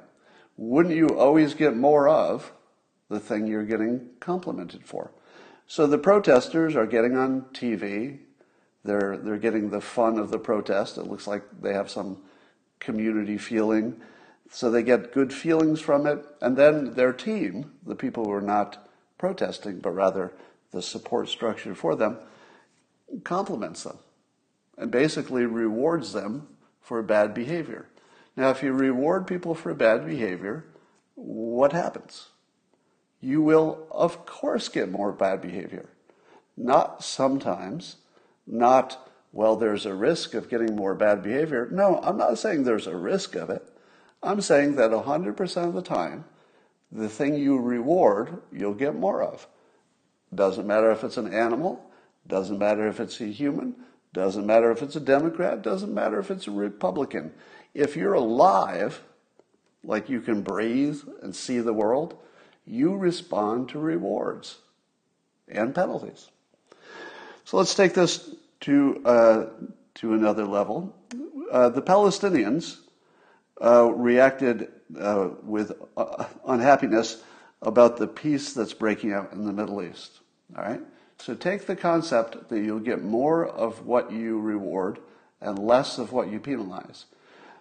[0.58, 2.52] Wouldn't you always get more of
[3.10, 5.12] the thing you're getting complimented for?
[5.67, 8.20] So the protesters are getting on TV.
[8.84, 10.98] They're, they're getting the fun of the protest.
[10.98, 12.17] It looks like they have some
[12.80, 14.02] community feeling.
[14.50, 16.26] So they get good feelings from it.
[16.41, 20.34] And then their team, the people who are not protesting, but rather
[20.72, 22.17] the support structure for them,
[23.24, 23.98] compliments them
[24.78, 26.48] and basically rewards them
[26.82, 27.88] for bad behavior.
[28.36, 30.65] Now, if you reward people for bad behavior,
[31.15, 32.30] what happens?
[33.20, 35.89] You will, of course, get more bad behavior.
[36.58, 37.98] Not sometimes,
[38.48, 41.68] not, well, there's a risk of getting more bad behavior.
[41.72, 43.68] No, I'm not saying there's a risk of it.
[44.24, 46.26] I'm saying that 100% of the time,
[46.92, 49.48] the thing you reward, you'll get more of.
[50.34, 51.84] Doesn't matter if it's an animal,
[52.28, 53.76] doesn't matter if it's a human,
[54.14, 57.32] doesn't matter if it's a Democrat, doesn't matter if it's a Republican.
[57.74, 59.02] If you're alive,
[59.84, 62.18] like you can breathe and see the world,
[62.66, 64.60] you respond to rewards
[65.48, 66.30] and penalties.
[67.52, 69.46] So let's take this to, uh,
[69.96, 70.96] to another level.
[71.52, 72.78] Uh, the Palestinians
[73.62, 77.22] uh, reacted uh, with uh, unhappiness
[77.62, 80.22] about the peace that's breaking out in the Middle East.
[80.56, 80.80] All right?
[81.18, 85.00] So take the concept that you'll get more of what you reward
[85.42, 87.04] and less of what you penalize.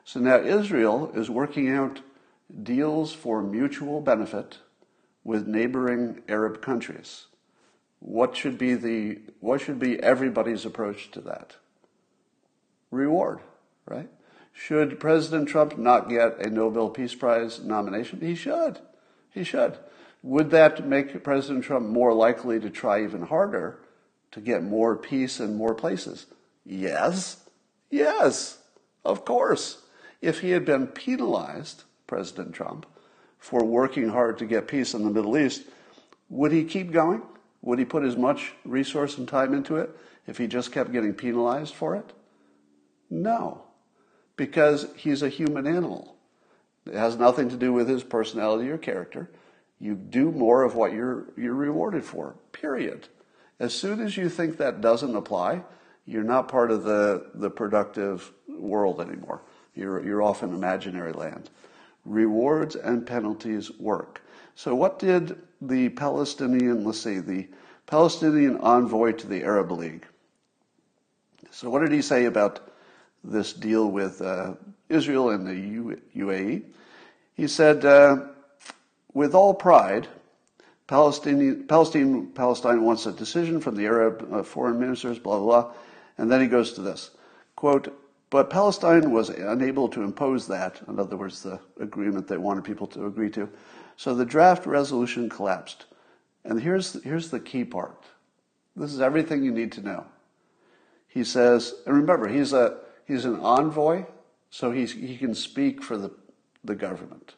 [0.05, 1.99] So now Israel is working out
[2.63, 4.59] deals for mutual benefit
[5.25, 7.27] with neighboring Arab countries.
[8.01, 11.57] What should be the what should be everybody's approach to that?
[12.91, 13.41] Reward,
[13.87, 14.09] right?
[14.53, 18.21] Should President Trump not get a Nobel Peace Prize nomination?
[18.21, 18.81] He should.
[19.31, 19.79] He should.
[20.23, 23.79] Would that make President Trump more likely to try even harder
[24.33, 26.27] to get more peace in more places?
[26.65, 27.45] Yes.
[27.91, 28.59] Yes.
[29.05, 29.83] Of course.
[30.21, 32.85] If he had been penalized, President Trump,
[33.39, 35.63] for working hard to get peace in the Middle East,
[36.29, 37.23] would he keep going?
[37.63, 39.91] Would he put as much resource and time into it
[40.27, 42.13] if he just kept getting penalized for it?
[43.11, 43.65] No,
[44.37, 46.17] because he's a human animal.
[46.87, 49.31] It has nothing to do with his personality or character.
[49.79, 53.09] You do more of what you're, you're rewarded for, period.
[53.59, 55.63] As soon as you think that doesn't apply,
[56.07, 59.43] you're not part of the, the productive world anymore.
[59.75, 61.51] You're, you're off in imaginary land.
[62.05, 64.23] Rewards and penalties work.
[64.63, 67.49] So, what did the Palestinian, let's see, the
[67.87, 70.07] Palestinian envoy to the Arab League?
[71.51, 72.71] So, what did he say about
[73.25, 74.53] this deal with uh,
[74.91, 76.63] Israel and the U- UAE?
[77.33, 78.27] He said, uh,
[79.15, 80.09] with all pride,
[80.87, 85.73] Palestine, Palestine, Palestine wants a decision from the Arab uh, foreign ministers, blah, blah, blah.
[86.19, 87.13] And then he goes to this
[87.57, 92.63] quote, but Palestine was unable to impose that, in other words, the agreement they wanted
[92.63, 93.49] people to agree to.
[94.01, 95.85] So the draft resolution collapsed.
[96.43, 98.07] And here's, here's the key part.
[98.75, 100.07] This is everything you need to know.
[101.07, 104.07] He says, and remember, he's, a, he's an envoy,
[104.49, 106.11] so he's, he can speak for the,
[106.65, 107.35] the government.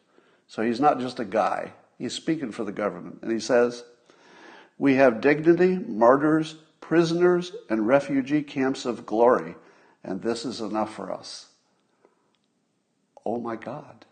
[0.47, 3.19] So he's not just a guy, he's speaking for the government.
[3.23, 3.83] And he says,
[4.77, 9.55] We have dignity, martyrs, prisoners, and refugee camps of glory,
[10.01, 11.47] and this is enough for us.
[13.25, 14.05] Oh my God.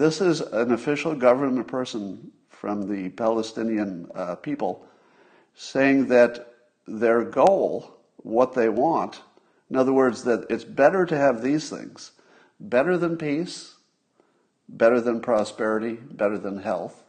[0.00, 4.86] This is an official government person from the Palestinian uh, people
[5.54, 6.54] saying that
[6.88, 9.20] their goal, what they want,
[9.68, 12.12] in other words, that it's better to have these things,
[12.58, 13.74] better than peace,
[14.70, 17.04] better than prosperity, better than health,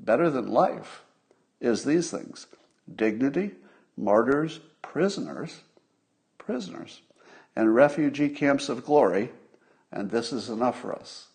[0.00, 1.04] better than life,
[1.60, 2.48] is these things
[2.96, 3.52] dignity,
[3.96, 5.60] martyrs, prisoners,
[6.36, 7.00] prisoners,
[7.54, 9.30] and refugee camps of glory,
[9.92, 11.28] and this is enough for us.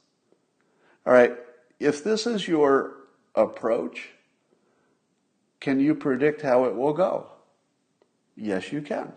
[1.09, 1.35] All right,
[1.79, 2.97] if this is your
[3.33, 4.09] approach,
[5.59, 7.25] can you predict how it will go?
[8.35, 9.13] Yes, you can.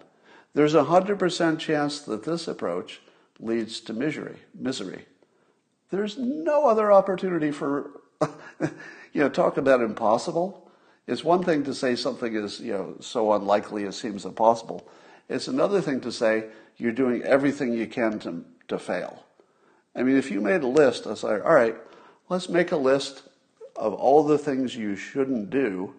[0.55, 3.02] There's a 100% chance that this approach
[3.38, 5.05] leads to misery, misery.
[5.90, 8.70] There's no other opportunity for, you
[9.20, 10.70] know, talk about impossible.
[11.07, 14.88] It's one thing to say something is, you know, so unlikely it seems impossible.
[15.28, 16.46] It's another thing to say
[16.78, 19.26] you're doing everything you can to, to fail.
[19.94, 21.76] I mean, if you made a list, I say, all right,
[22.28, 23.22] let's make a list
[23.76, 25.94] of all the things you shouldn't do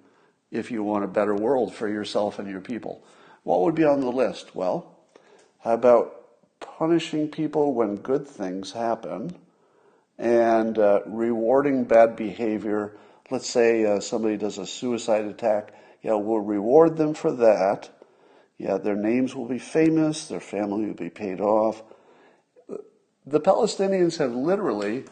[0.51, 3.03] if you want a better world for yourself and your people.
[3.43, 4.55] What would be on the list?
[4.55, 4.95] Well,
[5.59, 6.25] how about
[6.59, 9.35] punishing people when good things happen
[10.17, 12.97] and uh, rewarding bad behavior?
[13.29, 15.73] Let's say uh, somebody does a suicide attack.
[16.01, 17.89] Yeah, we'll reward them for that.
[18.57, 21.81] Yeah, their names will be famous, their family will be paid off.
[23.25, 25.05] The Palestinians have literally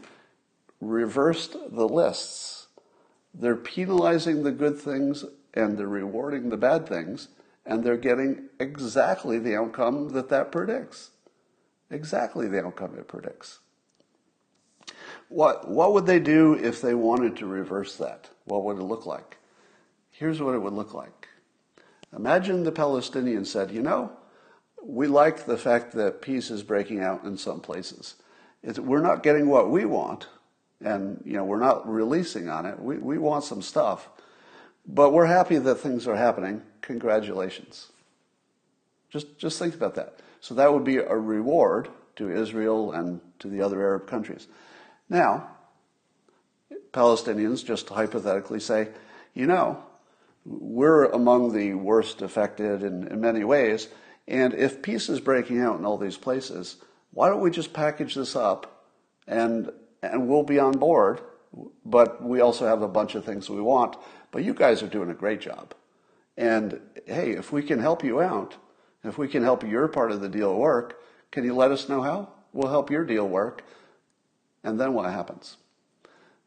[0.82, 2.68] reversed the lists.
[3.34, 7.28] They're penalizing the good things and they're rewarding the bad things,
[7.66, 11.12] and they're getting exactly the outcome that that predicts.
[11.90, 13.60] Exactly the outcome it predicts.
[15.28, 18.30] What, what would they do if they wanted to reverse that?
[18.46, 19.38] What would it look like?
[20.10, 21.28] Here's what it would look like.
[22.16, 24.12] Imagine the Palestinians said, you know,
[24.84, 28.16] we like the fact that peace is breaking out in some places.
[28.64, 30.28] It's, we're not getting what we want,
[30.84, 32.80] and you know we're not releasing on it.
[32.80, 34.10] We, we want some stuff,
[34.88, 36.62] but we're happy that things are happening.
[36.82, 37.92] Congratulations.
[39.10, 40.20] Just just think about that.
[40.40, 44.48] So that would be a reward to Israel and to the other Arab countries.
[45.10, 45.50] Now,
[46.94, 48.90] Palestinians just hypothetically say,
[49.34, 49.84] you know,
[50.46, 53.88] we're among the worst affected in, in many ways,
[54.28, 56.78] and if peace is breaking out in all these places,
[57.12, 58.86] why don't we just package this up
[59.28, 59.72] and
[60.04, 61.22] and we'll be on board,
[61.86, 63.98] but we also have a bunch of things we want.
[64.32, 65.74] But you guys are doing a great job.
[66.38, 68.56] And hey, if we can help you out,
[69.04, 71.00] if we can help your part of the deal work,
[71.32, 72.30] can you let us know how?
[72.54, 73.64] We'll help your deal work.
[74.64, 75.58] And then what happens?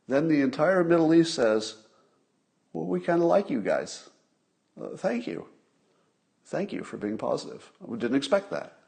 [0.09, 1.77] Then the entire Middle East says,
[2.73, 4.09] well, we kind of like you guys.
[4.81, 5.47] Uh, thank you.
[6.47, 7.71] Thank you for being positive.
[7.81, 8.79] We didn't expect that,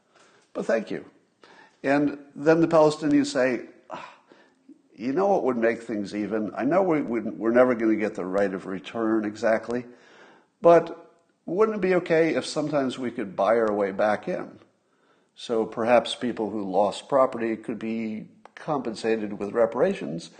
[0.52, 1.04] but thank you.
[1.82, 4.14] And then the Palestinians say, ah,
[4.94, 6.50] you know what would make things even?
[6.56, 9.84] I know we, we're never going to get the right of return exactly,
[10.60, 11.12] but
[11.46, 14.58] wouldn't it be okay if sometimes we could buy our way back in?
[15.36, 20.30] So perhaps people who lost property could be compensated with reparations.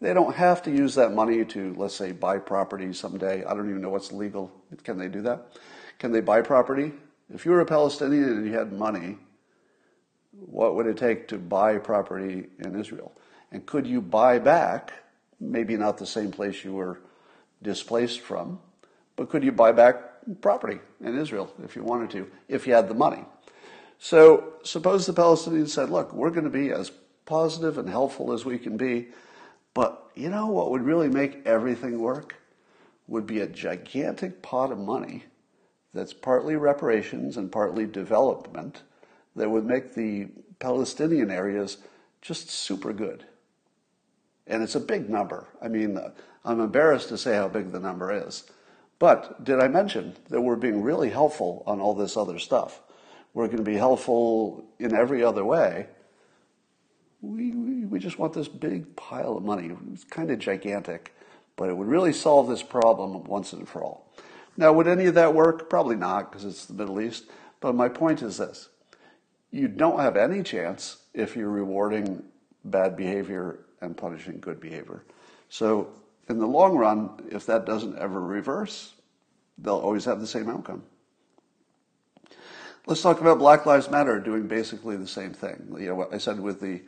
[0.00, 3.44] They don't have to use that money to, let's say, buy property someday.
[3.44, 4.52] I don't even know what's legal.
[4.84, 5.48] Can they do that?
[6.04, 6.92] Can they buy property?
[7.32, 9.16] If you were a Palestinian and you had money,
[10.32, 13.10] what would it take to buy property in Israel?
[13.50, 14.92] And could you buy back,
[15.40, 17.00] maybe not the same place you were
[17.62, 18.60] displaced from,
[19.16, 19.96] but could you buy back
[20.42, 23.24] property in Israel if you wanted to, if you had the money?
[23.98, 26.92] So suppose the Palestinians said, look, we're going to be as
[27.24, 29.08] positive and helpful as we can be,
[29.72, 32.36] but you know what would really make everything work?
[33.08, 35.24] Would be a gigantic pot of money
[35.94, 38.82] that's partly reparations and partly development
[39.36, 40.28] that would make the
[40.58, 41.78] Palestinian areas
[42.20, 43.24] just super good.
[44.46, 45.46] And it's a big number.
[45.62, 45.98] I mean,
[46.44, 48.44] I'm embarrassed to say how big the number is.
[48.98, 52.80] But did I mention that we're being really helpful on all this other stuff?
[53.32, 55.86] We're going to be helpful in every other way.
[57.20, 59.70] We, we, we just want this big pile of money.
[59.92, 61.14] It's kind of gigantic,
[61.56, 64.12] but it would really solve this problem once and for all.
[64.56, 65.68] Now, would any of that work?
[65.68, 67.24] Probably not, because it's the Middle East.
[67.60, 68.68] But my point is this
[69.50, 72.24] you don't have any chance if you're rewarding
[72.64, 75.04] bad behavior and punishing good behavior.
[75.48, 75.88] So,
[76.28, 78.94] in the long run, if that doesn't ever reverse,
[79.58, 80.82] they'll always have the same outcome.
[82.86, 85.74] Let's talk about Black Lives Matter doing basically the same thing.
[85.78, 86.82] You know, I said with the,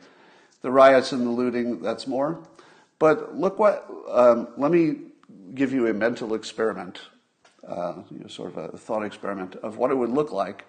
[0.61, 2.43] the riots and the looting, that's more.
[2.99, 4.97] But look what, um, let me
[5.53, 6.99] give you a mental experiment,
[7.65, 10.65] uh, you know, sort of a thought experiment of what it would look like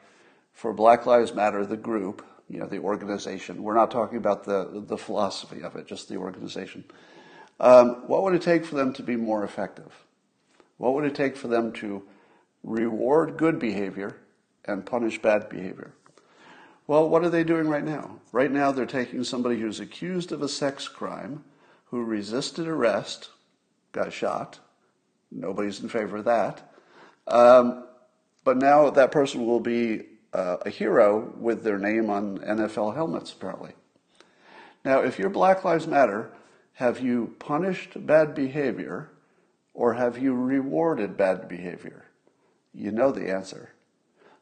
[0.53, 3.63] for Black Lives Matter, the group, you know, the organization.
[3.63, 6.85] We're not talking about the, the philosophy of it, just the organization.
[7.61, 9.93] Um, what would it take for them to be more effective?
[10.79, 12.03] What would it take for them to
[12.63, 14.17] reward good behavior
[14.65, 15.93] and punish bad behavior?
[16.87, 18.21] Well, what are they doing right now?
[18.33, 21.45] Right now, they're taking somebody who's accused of a sex crime,
[21.87, 23.31] who resisted arrest,
[23.93, 24.59] got shot.
[25.31, 26.73] Nobody's in favor of that.
[27.29, 27.85] Um,
[28.45, 33.33] but now that person will be uh, a hero with their name on NFL helmets,
[33.33, 33.73] apparently.
[34.85, 36.31] Now, if you're Black Lives Matter,
[36.75, 39.11] have you punished bad behavior
[39.75, 42.07] or have you rewarded bad behavior?
[42.73, 43.73] You know the answer.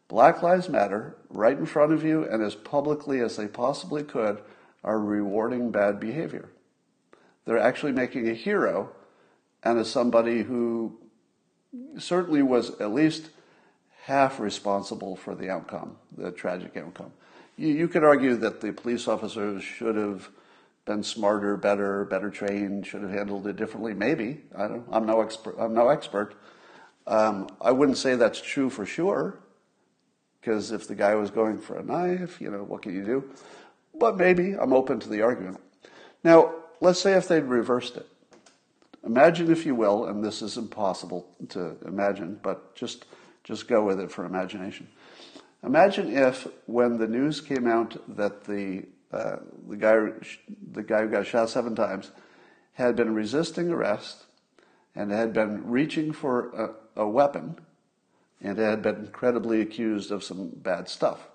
[0.08, 4.40] Black Lives Matter, right in front of you and as publicly as they possibly could,
[4.84, 6.50] are rewarding bad behavior.
[7.44, 8.90] They're actually making a hero
[9.64, 10.96] and as somebody who
[11.98, 13.30] certainly was at least
[14.04, 17.12] half responsible for the outcome, the tragic outcome.
[17.56, 20.28] You, you could argue that the police officers should have
[20.84, 23.94] been smarter, better, better trained, should have handled it differently.
[23.94, 24.84] Maybe I don't.
[24.92, 25.56] I'm no expert.
[25.58, 26.34] I'm no expert.
[27.06, 29.38] Um, I wouldn't say that's true for sure,
[30.40, 33.24] because if the guy was going for a knife, you know, what can you do?
[33.98, 35.60] But maybe I'm open to the argument.
[36.22, 38.06] Now, let's say if they'd reversed it.
[39.06, 43.06] Imagine, if you will, and this is impossible to imagine, but just
[43.44, 44.88] just go with it for imagination.
[45.62, 49.36] Imagine if, when the news came out that the uh,
[49.68, 49.96] the guy
[50.72, 52.10] the guy who got shot seven times
[52.72, 54.24] had been resisting arrest
[54.96, 57.56] and had been reaching for a, a weapon
[58.40, 61.28] and had been credibly accused of some bad stuff.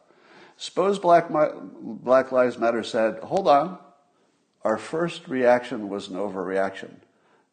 [0.57, 3.79] Suppose Black, Black Lives Matter said, hold on,
[4.63, 6.91] our first reaction was an overreaction.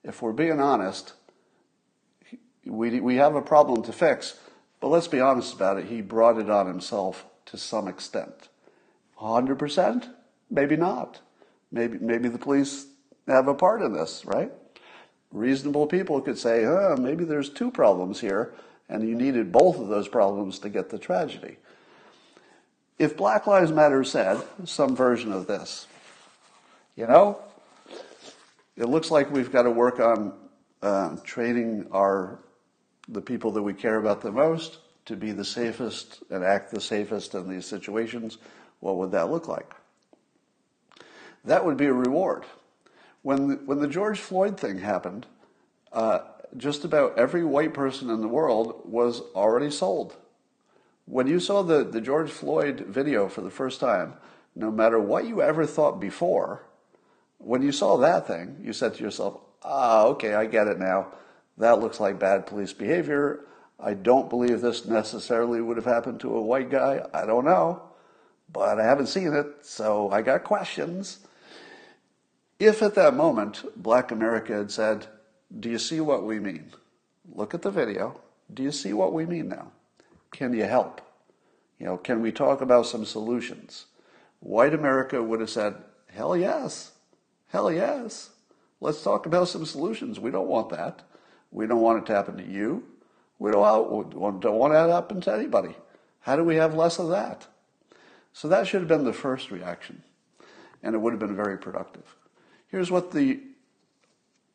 [0.08, 1.12] If we're being honest,
[2.64, 4.34] we, we have a problem to fix,
[4.80, 8.48] but let's be honest about it, he brought it on himself to some extent.
[9.20, 10.08] 100%?
[10.50, 11.20] Maybe not.
[11.70, 12.86] Maybe, maybe the police
[13.26, 14.50] have a part in this, right?
[15.30, 18.54] Reasonable people could say, huh, maybe there's two problems here,
[18.88, 21.58] and you needed both of those problems to get the tragedy.
[22.98, 25.86] If Black Lives Matter said some version of this,
[26.96, 27.42] you know,
[28.78, 30.32] it looks like we've got to work on
[30.82, 32.38] uh, training our
[33.08, 36.80] the people that we care about the most to be the safest and act the
[36.80, 38.38] safest in these situations,
[38.80, 39.74] what would that look like?
[41.44, 42.44] That would be a reward.
[43.22, 45.26] When the, when the George Floyd thing happened,
[45.92, 46.20] uh,
[46.58, 50.14] just about every white person in the world was already sold.
[51.06, 54.14] When you saw the, the George Floyd video for the first time,
[54.54, 56.67] no matter what you ever thought before,
[57.38, 61.08] when you saw that thing, you said to yourself, ah, okay, I get it now.
[61.56, 63.44] That looks like bad police behavior.
[63.80, 67.04] I don't believe this necessarily would have happened to a white guy.
[67.14, 67.82] I don't know.
[68.52, 71.18] But I haven't seen it, so I got questions.
[72.58, 75.06] If at that moment Black America had said,
[75.58, 76.72] Do you see what we mean?
[77.32, 78.20] Look at the video.
[78.52, 79.72] Do you see what we mean now?
[80.32, 81.00] Can you help?
[81.78, 83.86] You know, can we talk about some solutions?
[84.40, 85.74] White America would have said,
[86.10, 86.92] Hell yes.
[87.48, 88.30] Hell yes.
[88.80, 90.20] Let's talk about some solutions.
[90.20, 91.02] We don't want that.
[91.50, 92.84] We don't want it to happen to you.
[93.38, 95.76] We don't want, don't want it to happen to anybody.
[96.20, 97.46] How do we have less of that?
[98.32, 100.02] So that should have been the first reaction,
[100.82, 102.16] and it would have been very productive.
[102.68, 103.40] Here's what the,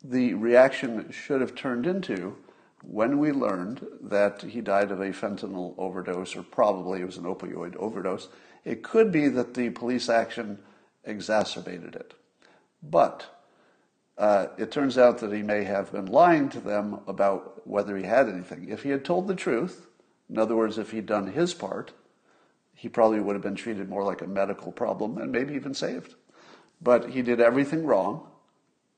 [0.04, 2.38] the reaction should have turned into
[2.84, 7.24] when we learned that he died of a fentanyl overdose, or probably it was an
[7.24, 8.28] opioid overdose.
[8.64, 10.60] It could be that the police action
[11.06, 12.14] exacerbated it.
[12.84, 13.26] But
[14.18, 18.04] uh, it turns out that he may have been lying to them about whether he
[18.04, 18.70] had anything.
[18.70, 19.88] If he had told the truth,
[20.30, 21.94] in other words, if he'd done his part,
[22.76, 26.16] he probably would have been treated more like a medical problem and maybe even saved.
[26.82, 28.28] But he did everything wrong,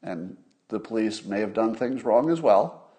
[0.02, 0.38] and
[0.70, 2.90] the police may have done things wrong as well,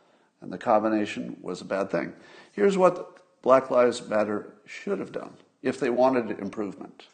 [0.40, 2.12] and the combination was a bad thing.
[2.52, 7.06] Here's what Black Lives Matter should have done if they wanted improvement.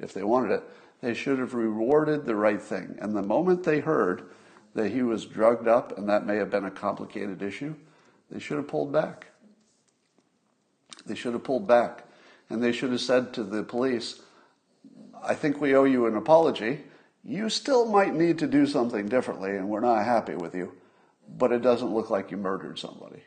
[0.00, 0.62] If they wanted it,
[1.00, 2.98] they should have rewarded the right thing.
[3.00, 4.28] And the moment they heard
[4.74, 7.74] that he was drugged up, and that may have been a complicated issue,
[8.30, 9.28] they should have pulled back.
[11.06, 12.04] They should have pulled back.
[12.50, 14.20] And they should have said to the police,
[15.22, 16.84] I think we owe you an apology.
[17.24, 20.72] you still might need to do something differently, and we're not happy with you,
[21.36, 23.22] but it doesn't look like you murdered somebody.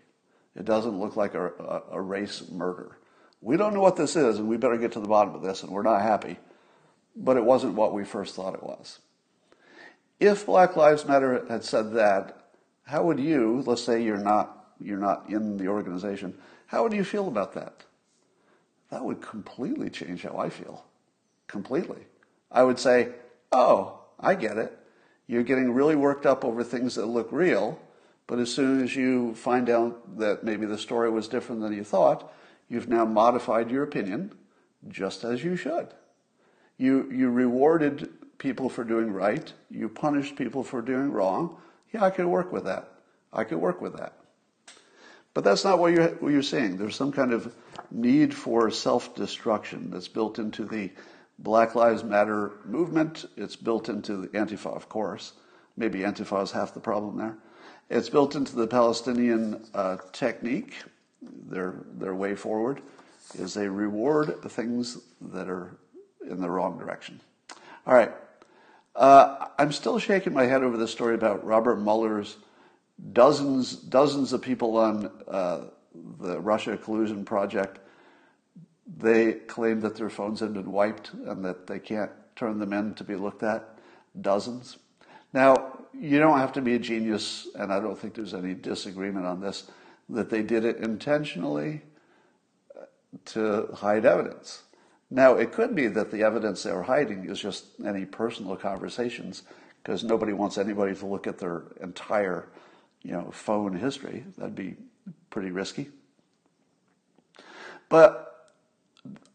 [0.56, 2.98] It doesn't look like a, a, a race murder.
[3.42, 5.64] We don't know what this is, and we better get to the bottom of this,
[5.64, 6.38] and we're not happy,
[7.16, 9.00] but it wasn't what we first thought it was.
[10.20, 12.50] If Black Lives Matter had said that,
[12.84, 16.38] how would you, let's say you're not, you're not in the organization,
[16.68, 17.84] how would you feel about that?
[18.92, 20.86] That would completely change how I feel.
[21.48, 22.04] Completely.
[22.52, 23.10] I would say,
[23.52, 24.78] oh, I get it.
[25.28, 27.80] You're getting really worked up over things that look real,
[28.28, 31.84] but as soon as you find out that maybe the story was different than you
[31.84, 32.32] thought,
[32.68, 34.34] you've now modified your opinion,
[34.88, 35.94] just as you should.
[36.80, 38.10] You, you rewarded
[38.40, 39.54] people for doing right.
[39.70, 41.58] You punished people for doing wrong.
[41.94, 42.90] Yeah, I could work with that.
[43.32, 44.14] I could work with that.
[45.34, 46.78] But that's not what you're, what you're saying.
[46.78, 47.54] There's some kind of
[47.92, 50.90] need for self destruction that's built into the
[51.38, 53.26] Black Lives Matter movement.
[53.38, 55.34] It's built into the Antifa, of course.
[55.78, 57.38] Maybe Antifa is half the problem there.
[57.90, 60.76] It's built into the Palestinian uh, technique.
[61.22, 62.82] Their, their way forward
[63.36, 65.78] is they reward the things that are
[66.28, 67.20] in the wrong direction.
[67.86, 68.12] All right.
[68.96, 72.38] Uh, I'm still shaking my head over the story about Robert Mueller's
[73.14, 75.66] dozens, dozens of people on uh,
[76.20, 77.80] the Russia collusion project.
[78.98, 82.94] They claim that their phones have been wiped and that they can't turn them in
[82.96, 83.78] to be looked at.
[84.20, 84.78] Dozens.
[85.34, 89.26] Now, you don't have to be a genius, and I don't think there's any disagreement
[89.26, 89.70] on this,
[90.10, 91.82] that they did it intentionally
[93.26, 94.64] to hide evidence.
[95.12, 99.44] Now, it could be that the evidence they were hiding is just any personal conversations
[99.82, 102.48] because nobody wants anybody to look at their entire
[103.02, 104.24] you know, phone history.
[104.38, 104.76] That'd be
[105.30, 105.90] pretty risky.
[107.88, 108.52] But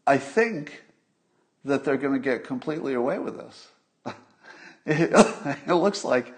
[0.07, 0.83] I think
[1.65, 3.67] that they're going to get completely away with this.
[4.85, 5.09] it,
[5.67, 6.33] it looks like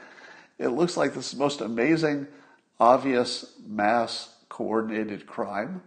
[0.57, 2.25] it looks like this most amazing,
[2.79, 5.83] obvious mass coordinated crime.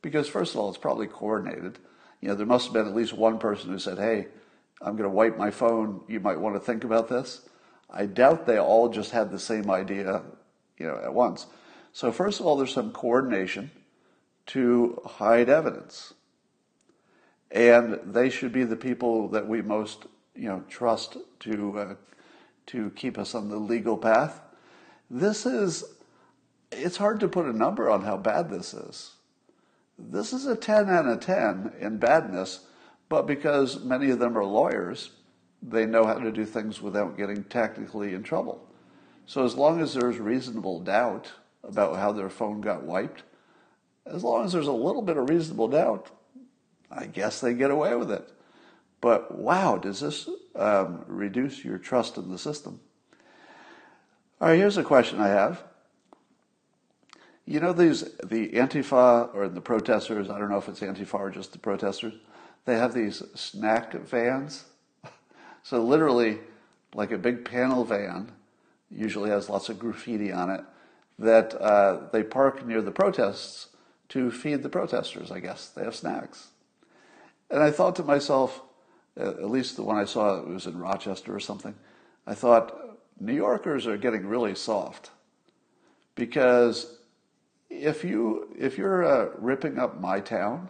[0.00, 1.78] Because first of all, it's probably coordinated
[2.26, 4.26] you know, there must have been at least one person who said, hey,
[4.82, 6.00] I'm going to wipe my phone.
[6.08, 7.48] You might want to think about this.
[7.88, 10.22] I doubt they all just had the same idea,
[10.76, 11.46] you know, at once.
[11.92, 13.70] So first of all, there's some coordination
[14.46, 16.14] to hide evidence.
[17.52, 21.94] And they should be the people that we most, you know, trust to, uh,
[22.66, 24.40] to keep us on the legal path.
[25.08, 25.84] This is,
[26.72, 29.15] it's hard to put a number on how bad this is.
[29.98, 32.60] This is a 10 out of 10 in badness,
[33.08, 35.10] but because many of them are lawyers,
[35.62, 38.66] they know how to do things without getting technically in trouble.
[39.26, 41.32] So as long as there's reasonable doubt
[41.64, 43.22] about how their phone got wiped,
[44.06, 46.10] as long as there's a little bit of reasonable doubt,
[46.90, 48.28] I guess they get away with it.
[49.00, 52.80] But wow, does this um, reduce your trust in the system?
[54.40, 55.62] All right, here's a question I have.
[57.46, 60.28] You know these the Antifa or the protesters.
[60.28, 62.14] I don't know if it's Antifa or just the protesters.
[62.64, 64.64] They have these snack vans.
[65.62, 66.38] So literally,
[66.94, 68.30] like a big panel van,
[68.88, 70.60] usually has lots of graffiti on it,
[71.18, 73.70] that uh, they park near the protests
[74.10, 75.32] to feed the protesters.
[75.32, 76.50] I guess they have snacks.
[77.50, 78.62] And I thought to myself,
[79.16, 81.74] at least the one I saw, it was in Rochester or something.
[82.28, 85.10] I thought New Yorkers are getting really soft
[86.14, 86.96] because
[87.70, 90.68] if you if you're uh, ripping up my town,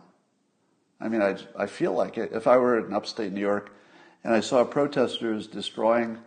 [1.01, 2.33] I mean, I I feel like it.
[2.33, 3.73] If I were in upstate New York,
[4.25, 6.19] and I saw protesters destroying,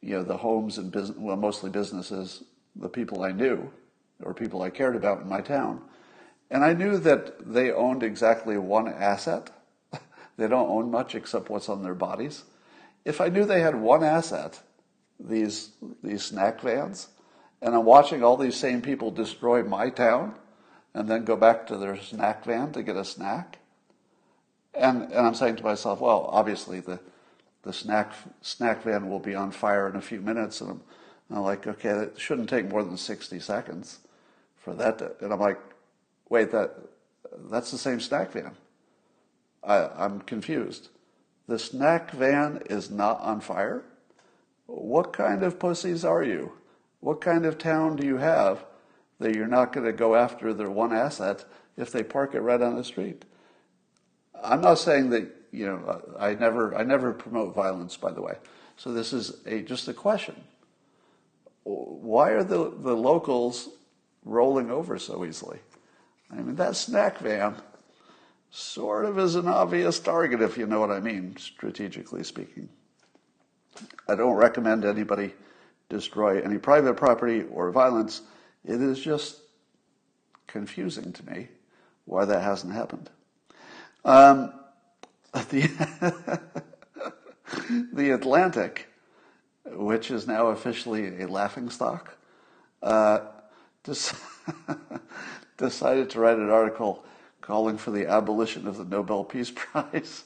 [0.00, 2.42] you know, the homes and business, well, mostly businesses,
[2.74, 3.70] the people I knew
[4.22, 5.82] or people I cared about in my town,
[6.50, 9.50] and I knew that they owned exactly one asset.
[10.36, 12.44] they don't own much except what's on their bodies.
[13.04, 14.60] If I knew they had one asset,
[15.20, 15.70] these
[16.02, 17.08] these snack vans
[17.60, 20.34] and I'm watching all these same people destroy my town
[20.94, 23.58] and then go back to their snack van to get a snack.
[24.74, 27.00] And, and I'm saying to myself, well, obviously the,
[27.62, 30.60] the snack, snack van will be on fire in a few minutes.
[30.60, 30.80] And I'm,
[31.28, 33.98] and I'm like, okay, it shouldn't take more than 60 seconds
[34.56, 34.98] for that.
[34.98, 35.60] To, and I'm like,
[36.28, 36.76] wait, that,
[37.50, 38.52] that's the same snack van.
[39.64, 40.88] I, I'm confused.
[41.48, 43.84] The snack van is not on fire?
[44.66, 46.52] What kind of pussies are you?
[47.00, 48.64] What kind of town do you have
[49.20, 51.44] that you're not going to go after their one asset
[51.76, 53.24] if they park it right on the street?
[54.42, 58.34] I'm not saying that you know I never I never promote violence, by the way.
[58.76, 60.36] So this is a just a question.
[61.64, 63.68] Why are the, the locals
[64.24, 65.58] rolling over so easily?
[66.30, 67.56] I mean that snack van
[68.50, 72.68] sort of is an obvious target if you know what I mean, strategically speaking.
[74.08, 75.34] I don't recommend anybody
[75.88, 78.22] destroy any private property or violence.
[78.64, 79.40] It is just
[80.46, 81.48] confusing to me
[82.04, 83.10] why that hasn't happened.
[84.04, 84.52] Um,
[85.32, 86.40] the,
[87.92, 88.88] the Atlantic,
[89.64, 92.16] which is now officially a laughingstock,
[92.82, 93.20] uh,
[95.56, 97.04] decided to write an article
[97.40, 100.24] calling for the abolition of the Nobel Peace Prize.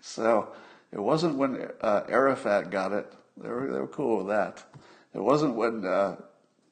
[0.00, 0.52] so
[0.92, 3.12] it wasn't when uh, Arafat got it.
[3.36, 4.62] They were, they were cool with that.
[5.14, 6.16] It wasn't when, uh,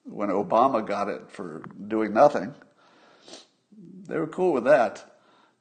[0.05, 2.55] when Obama got it for doing nothing.
[4.07, 5.13] They were cool with that.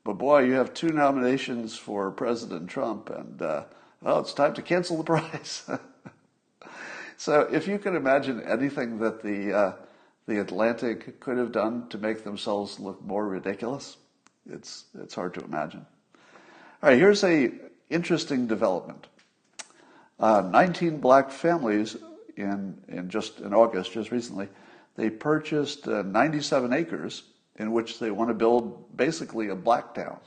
[0.04, 3.64] But boy, you have two nominations for President Trump, and uh,
[4.02, 5.70] well, it's time to cancel the prize.
[7.18, 9.74] so, if you can imagine anything that the uh,
[10.28, 13.98] the Atlantic could have done to make themselves look more ridiculous,
[14.50, 15.86] it's it's hard to imagine.
[16.82, 17.52] All right, here's a
[17.92, 19.08] interesting development.
[20.22, 21.98] Uh, 19 black families
[22.38, 24.48] in in just in August, just recently,
[24.96, 27.24] they purchased uh, 97 acres
[27.56, 30.20] in which they want to build basically a black town.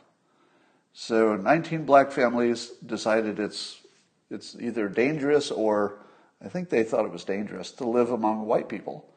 [0.92, 3.82] So 19 black families decided it's
[4.30, 6.00] it's either dangerous or
[6.44, 9.08] I think they thought it was dangerous to live among white people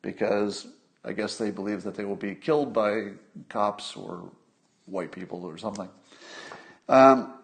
[0.00, 0.66] because
[1.04, 3.10] I guess they believe that they will be killed by
[3.48, 4.30] cops or
[4.86, 5.88] white people or something.
[6.88, 7.34] Um,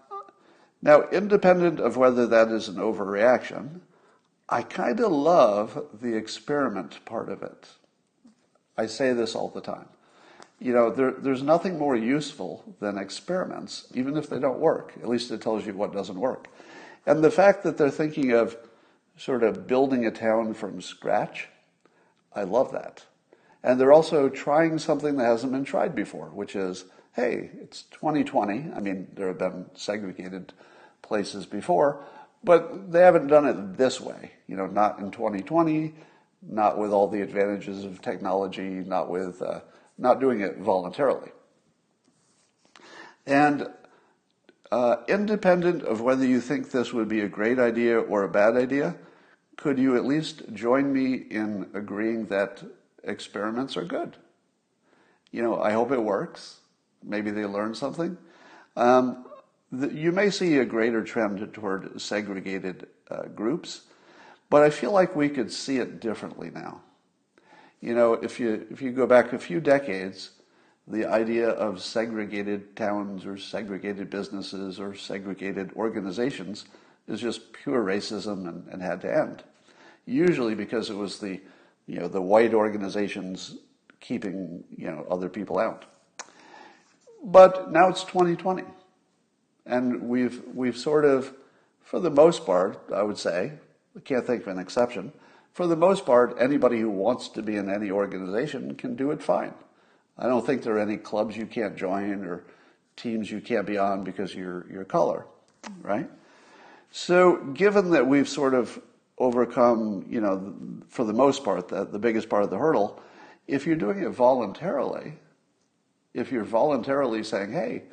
[0.80, 3.80] now, independent of whether that is an overreaction,
[4.48, 7.66] I kind of love the experiment part of it.
[8.76, 9.88] I say this all the time
[10.60, 14.92] you know, there, there's nothing more useful than experiments, even if they don't work.
[15.00, 16.48] At least it tells you what doesn't work.
[17.06, 18.56] And the fact that they're thinking of
[19.16, 21.48] sort of building a town from scratch,
[22.34, 23.04] I love that.
[23.62, 26.84] And they're also trying something that hasn't been tried before, which is,
[27.18, 28.70] hey, it's 2020.
[28.76, 30.52] I mean, there have been segregated
[31.02, 32.04] places before,
[32.44, 34.34] but they haven't done it this way.
[34.46, 35.94] You know, not in 2020,
[36.42, 39.62] not with all the advantages of technology, not with uh,
[39.98, 41.32] not doing it voluntarily.
[43.26, 43.68] And
[44.70, 48.56] uh, independent of whether you think this would be a great idea or a bad
[48.56, 48.94] idea,
[49.56, 52.62] could you at least join me in agreeing that
[53.02, 54.16] experiments are good?
[55.32, 56.57] You know, I hope it works.
[57.02, 58.16] Maybe they learn something.
[58.76, 59.24] Um,
[59.70, 63.82] the, you may see a greater trend toward segregated uh, groups,
[64.50, 66.80] but I feel like we could see it differently now.
[67.80, 70.30] You know, if you if you go back a few decades,
[70.86, 76.64] the idea of segregated towns or segregated businesses or segregated organizations
[77.06, 79.44] is just pure racism and, and had to end.
[80.06, 81.40] Usually because it was the
[81.86, 83.56] you know the white organizations
[84.00, 85.84] keeping you know other people out.
[87.22, 88.62] But now it's 2020,
[89.66, 91.32] and we've we've sort of,
[91.82, 93.52] for the most part, I would say,
[93.96, 95.12] I can't think of an exception
[95.58, 99.20] for the most part, anybody who wants to be in any organization can do it
[99.20, 99.52] fine.
[100.16, 102.44] I don't think there are any clubs you can't join or
[102.94, 105.26] teams you can't be on because your, your color,
[105.82, 106.08] right?
[106.92, 108.80] So, given that we've sort of
[109.18, 110.54] overcome, you know,
[110.90, 113.02] for the most part, the, the biggest part of the hurdle,
[113.48, 115.14] if you're doing it voluntarily,
[116.14, 117.84] if you're voluntarily saying, hey,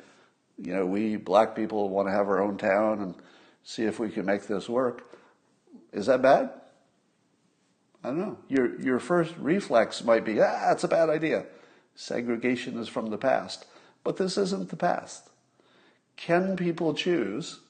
[0.58, 3.14] you know, we black people want to have our own town and
[3.62, 5.10] see if we can make this work,
[5.92, 6.50] is that bad?
[8.02, 8.38] I don't know.
[8.48, 11.46] Your, your first reflex might be, ah, it's a bad idea.
[11.94, 13.66] Segregation is from the past.
[14.04, 15.28] But this isn't the past.
[16.16, 17.60] Can people choose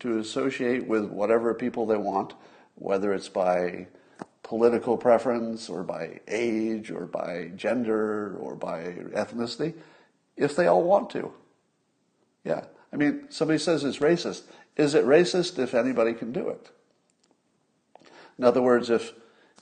[0.00, 2.34] to associate with whatever people they want,
[2.74, 3.88] whether it's by
[4.46, 8.80] political preference or by age or by gender or by
[9.12, 9.74] ethnicity,
[10.36, 11.32] if they all want to?
[12.44, 12.66] Yeah.
[12.92, 14.42] I mean, somebody says it's racist.
[14.76, 16.70] Is it racist if anybody can do it?
[18.38, 19.14] In other words, if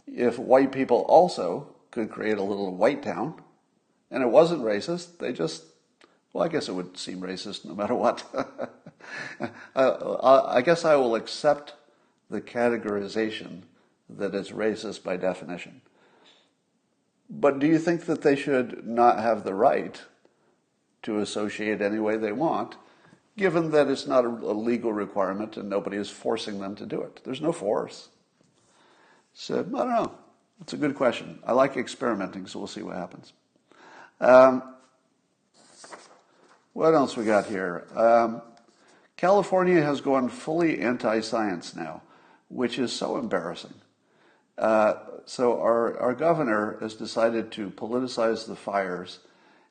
[0.07, 3.41] if white people also could create a little white town,
[4.11, 5.65] and it wasn't racist, they just,
[6.35, 8.23] well, I guess it would seem racist no matter what.
[9.75, 11.73] I guess I will accept
[12.29, 13.63] the categorization
[14.09, 15.81] that it's racist by definition.
[17.29, 20.01] But do you think that they should not have the right
[21.03, 22.77] to associate any way they want,
[23.37, 27.21] given that it's not a legal requirement and nobody is forcing them to do it?
[27.25, 28.09] There's no force.
[29.33, 30.13] So, I don't know.
[30.61, 31.41] It's a good question.
[31.45, 33.33] I like experimenting, so we'll see what happens.
[34.21, 34.63] Um,
[36.73, 37.87] what else we got here?
[37.95, 38.43] Um,
[39.17, 42.03] California has gone fully anti science now,
[42.49, 43.75] which is so embarrassing.
[44.57, 44.95] Uh,
[45.27, 49.21] so, our, our governor has decided to politicize the fires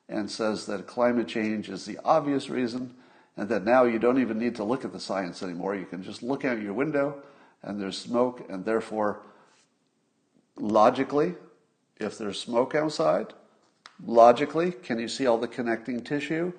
[0.08, 2.94] and says that climate change is the obvious reason
[3.36, 5.74] and that now you don't even need to look at the science anymore.
[5.74, 7.22] You can just look out your window
[7.62, 9.22] and there's smoke, and therefore,
[10.56, 11.34] logically,
[11.98, 13.32] if there's smoke outside,
[14.04, 16.52] logically, can you see all the connecting tissue?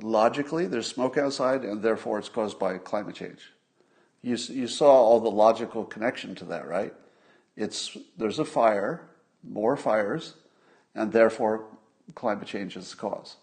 [0.00, 3.52] Logically, there's smoke outside, and therefore it's caused by climate change.
[4.22, 6.94] You, you saw all the logical connection to that, right?
[7.56, 9.08] It's, there's a fire,
[9.42, 10.34] more fires,
[10.94, 11.66] and therefore
[12.14, 13.36] climate change is the cause.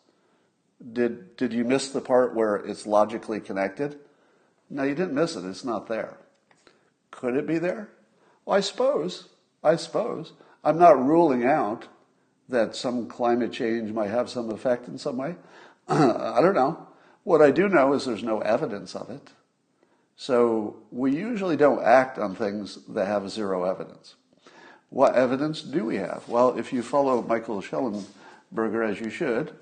[0.91, 3.99] Did, did you miss the part where it's logically connected?
[4.69, 5.45] No, you didn't miss it.
[5.45, 6.17] It's not there.
[7.11, 7.89] Could it be there?
[8.45, 9.29] Well, I suppose.
[9.63, 10.33] I suppose.
[10.63, 11.87] I'm not ruling out
[12.49, 15.35] that some climate change might have some effect in some way.
[15.87, 16.87] I don't know.
[17.23, 19.31] What I do know is there's no evidence of it.
[20.15, 24.15] So we usually don't act on things that have zero evidence.
[24.89, 26.27] What evidence do we have?
[26.27, 29.53] Well, if you follow Michael Shellenberger, as you should,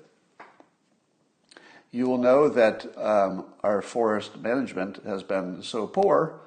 [1.90, 6.40] you will know that um, our forest management has been so poor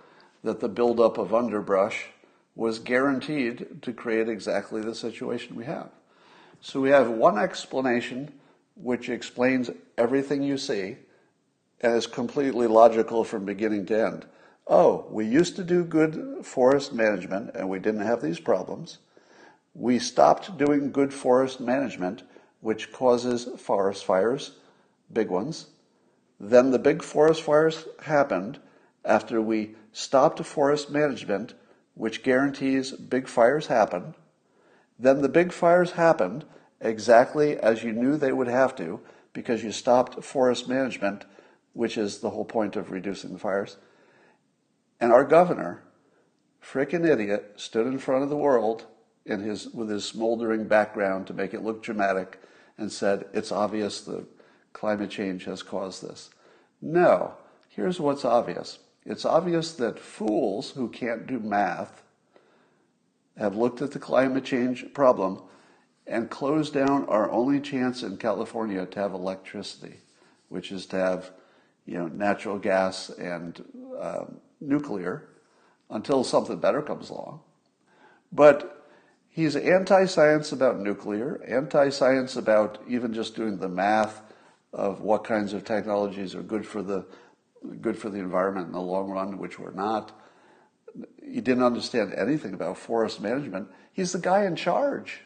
[0.43, 2.07] that the buildup of underbrush
[2.55, 5.89] was guaranteed to create exactly the situation we have.
[6.61, 8.31] So we have one explanation
[8.75, 10.97] which explains everything you see
[11.81, 14.25] and is completely logical from beginning to end.
[14.67, 18.97] Oh, we used to do good forest management and we didn't have these problems.
[19.73, 22.23] We stopped doing good forest management,
[22.61, 24.53] which causes forest fires,
[25.11, 25.67] big ones.
[26.39, 28.59] Then the big forest fires happened
[29.03, 31.53] after we stopped forest management,
[31.93, 34.15] which guarantees big fires happen.
[34.97, 36.45] Then the big fires happened
[36.81, 38.99] exactly as you knew they would have to
[39.33, 41.25] because you stopped forest management,
[41.75, 43.77] which is the whole point of reducing the fires.
[44.99, 45.83] And our governor,
[46.63, 48.85] frickin' idiot, stood in front of the world
[49.25, 52.41] in his, with his smoldering background to make it look dramatic
[52.77, 54.25] and said, It's obvious that
[54.71, 56.29] climate change has caused this.
[56.81, 57.33] No,
[57.67, 62.03] here's what's obvious it's obvious that fools who can't do math
[63.37, 65.41] have looked at the climate change problem
[66.07, 69.97] and closed down our only chance in California to have electricity,
[70.47, 71.31] which is to have
[71.85, 73.63] you know, natural gas and
[73.99, 75.27] um, nuclear
[75.89, 77.41] until something better comes along.
[78.31, 78.85] But
[79.29, 84.21] he's anti science about nuclear, anti science about even just doing the math
[84.73, 87.05] of what kinds of technologies are good for the
[87.81, 90.11] good for the environment in the long run, which we're not.
[91.23, 93.69] He didn't understand anything about forest management.
[93.91, 95.21] He's the guy in charge.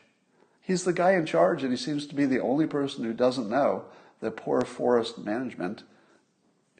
[0.61, 3.49] He's the guy in charge, and he seems to be the only person who doesn't
[3.49, 3.85] know
[4.21, 5.83] that poor forest management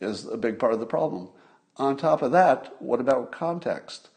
[0.02, 1.30] is a big part of the problem.
[1.78, 4.10] On top of that, what about context?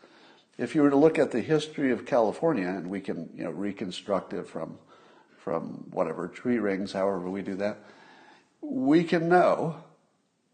[0.58, 3.50] If you were to look at the history of California, and we can you know,
[3.50, 4.78] reconstruct it from,
[5.38, 7.78] from whatever, tree rings, however we do that,
[8.60, 9.76] we can know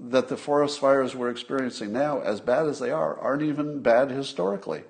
[0.01, 4.11] that the forest fires we're experiencing now, as bad as they are, aren't even bad
[4.11, 4.85] historically.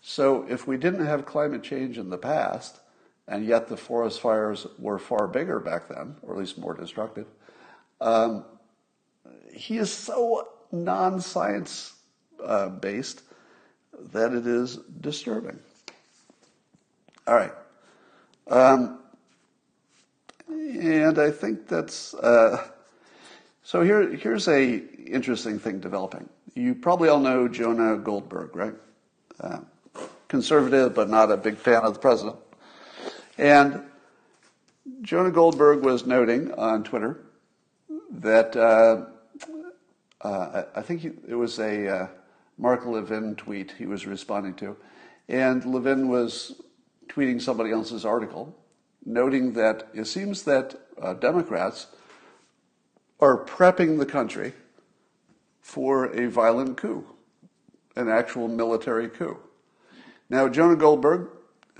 [0.00, 2.80] So if we didn't have climate change in the past,
[3.26, 7.26] and yet the forest fires were far bigger back then, or at least more destructive,
[8.00, 8.44] um,
[9.54, 11.94] he is so non science
[12.42, 13.22] uh, based
[14.12, 15.58] that it is disturbing.
[17.26, 17.52] All right.
[18.48, 18.98] Um,
[20.48, 22.14] and I think that's.
[22.14, 22.66] Uh,
[23.62, 26.28] so here, here's a interesting thing developing.
[26.54, 28.74] You probably all know Jonah Goldberg, right?
[29.40, 29.60] Uh,
[30.28, 32.36] conservative, but not a big fan of the president.
[33.38, 33.82] And
[35.02, 37.20] Jonah Goldberg was noting on Twitter
[38.10, 39.06] that uh,
[40.24, 42.08] uh, I think he, it was a uh,
[42.58, 44.76] Mark Levin tweet he was responding to,
[45.28, 46.60] and Levin was
[47.08, 48.56] tweeting somebody else's article,
[49.04, 51.88] noting that it seems that uh, Democrats
[53.20, 54.52] are prepping the country
[55.60, 57.04] for a violent coup,
[57.96, 59.38] an actual military coup.
[60.30, 61.28] Now, Jonah Goldberg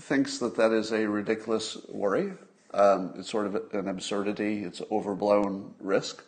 [0.00, 2.32] thinks that that is a ridiculous worry.
[2.72, 6.24] Um, it's sort of an absurdity, it's overblown risk,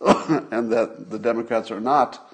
[0.50, 2.32] and that the Democrats are not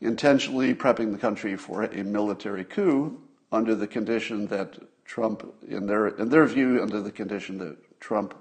[0.00, 3.20] intentionally prepping the country for a military coup
[3.52, 8.34] under the condition that Trump, in their, in their view, under the condition that Trump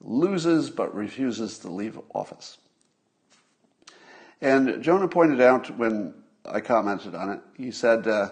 [0.00, 2.58] loses but refuses to leave office.
[4.40, 8.30] And Jonah pointed out when I commented on it, he said, uh,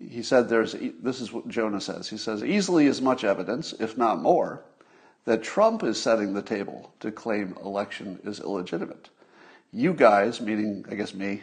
[0.00, 2.08] he said there's, this is what Jonah says.
[2.08, 4.64] He says, easily as much evidence, if not more,
[5.24, 9.08] that Trump is setting the table to claim election is illegitimate.
[9.72, 11.42] You guys, meaning, I guess me,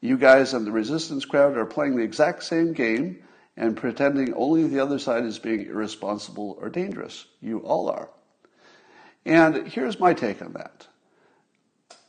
[0.00, 3.22] you guys and the resistance crowd are playing the exact same game
[3.56, 7.26] and pretending only the other side is being irresponsible or dangerous.
[7.40, 8.08] You all are.
[9.26, 10.86] And here's my take on that.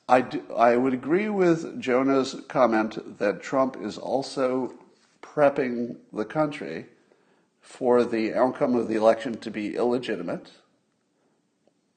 [0.07, 4.73] I, do, I would agree with Jonah's comment that Trump is also
[5.21, 6.85] prepping the country
[7.61, 10.51] for the outcome of the election to be illegitimate,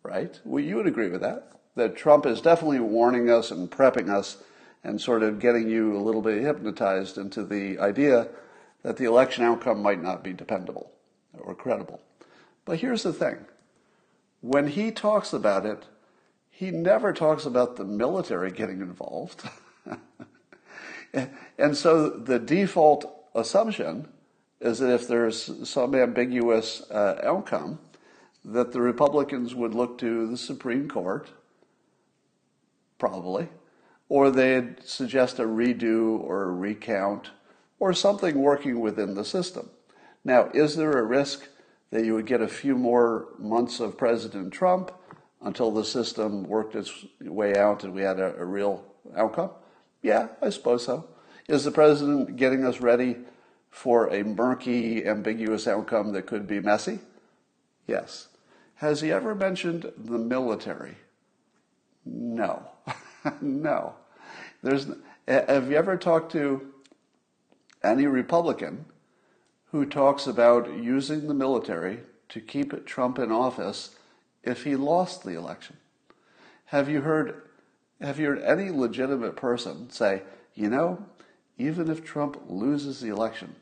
[0.02, 0.38] right?
[0.44, 1.52] Well, you would agree with that.
[1.74, 4.38] That Trump is definitely warning us and prepping us
[4.84, 8.28] and sort of getting you a little bit hypnotized into the idea
[8.82, 10.90] that the election outcome might not be dependable
[11.38, 12.00] or credible.
[12.64, 13.46] But here's the thing
[14.40, 15.84] when he talks about it,
[16.50, 19.48] he never talks about the military getting involved.
[21.58, 24.08] and so the default assumption
[24.60, 27.78] is that if there's some ambiguous uh, outcome,
[28.44, 31.30] that the Republicans would look to the Supreme Court,
[32.98, 33.48] probably,
[34.08, 37.30] or they'd suggest a redo or a recount
[37.78, 39.70] or something working within the system.
[40.24, 41.48] Now, is there a risk
[41.90, 44.92] that you would get a few more months of President Trump
[45.40, 48.84] until the system worked its way out and we had a, a real
[49.16, 49.50] outcome?
[50.02, 51.08] Yeah, I suppose so.
[51.48, 53.16] Is the president getting us ready
[53.70, 57.00] for a murky, ambiguous outcome that could be messy?
[57.86, 58.28] Yes.
[58.82, 60.96] Has he ever mentioned the military?
[62.04, 62.68] No.
[63.40, 63.94] no.
[64.60, 64.88] There's,
[65.28, 66.66] have you ever talked to
[67.84, 68.86] any Republican
[69.70, 73.94] who talks about using the military to keep Trump in office
[74.42, 75.76] if he lost the election?
[76.64, 77.40] Have you heard
[78.00, 80.22] have you heard any legitimate person say,
[80.56, 81.06] you know,
[81.56, 83.54] even if Trump loses the election,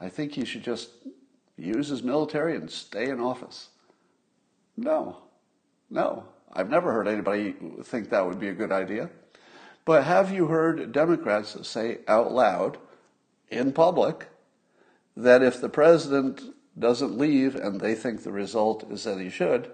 [0.00, 0.90] I think he should just
[1.56, 3.68] use his military and stay in office?
[4.76, 5.18] No.
[5.90, 6.24] No.
[6.52, 9.10] I've never heard anybody think that would be a good idea.
[9.84, 12.78] But have you heard Democrats say out loud
[13.48, 14.28] in public
[15.16, 16.42] that if the president
[16.78, 19.70] doesn't leave and they think the result is that he should,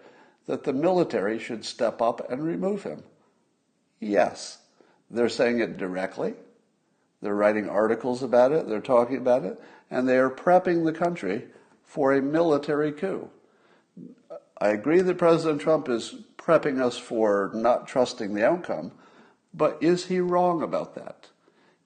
[0.47, 3.03] that the military should step up and remove him?
[4.01, 4.59] Yes.
[5.11, 6.35] They're saying it directly.
[7.23, 8.69] They're writing articles about it.
[8.69, 9.61] They're talking about it.
[9.91, 11.47] And they are prepping the country
[11.85, 13.29] for a military coup.
[14.61, 18.93] I agree that President Trump is prepping us for not trusting the outcome,
[19.55, 21.29] but is he wrong about that?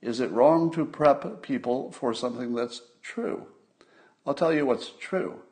[0.03, 3.47] Is it wrong to prep people for something that's true?
[4.27, 5.43] I'll tell you what's true.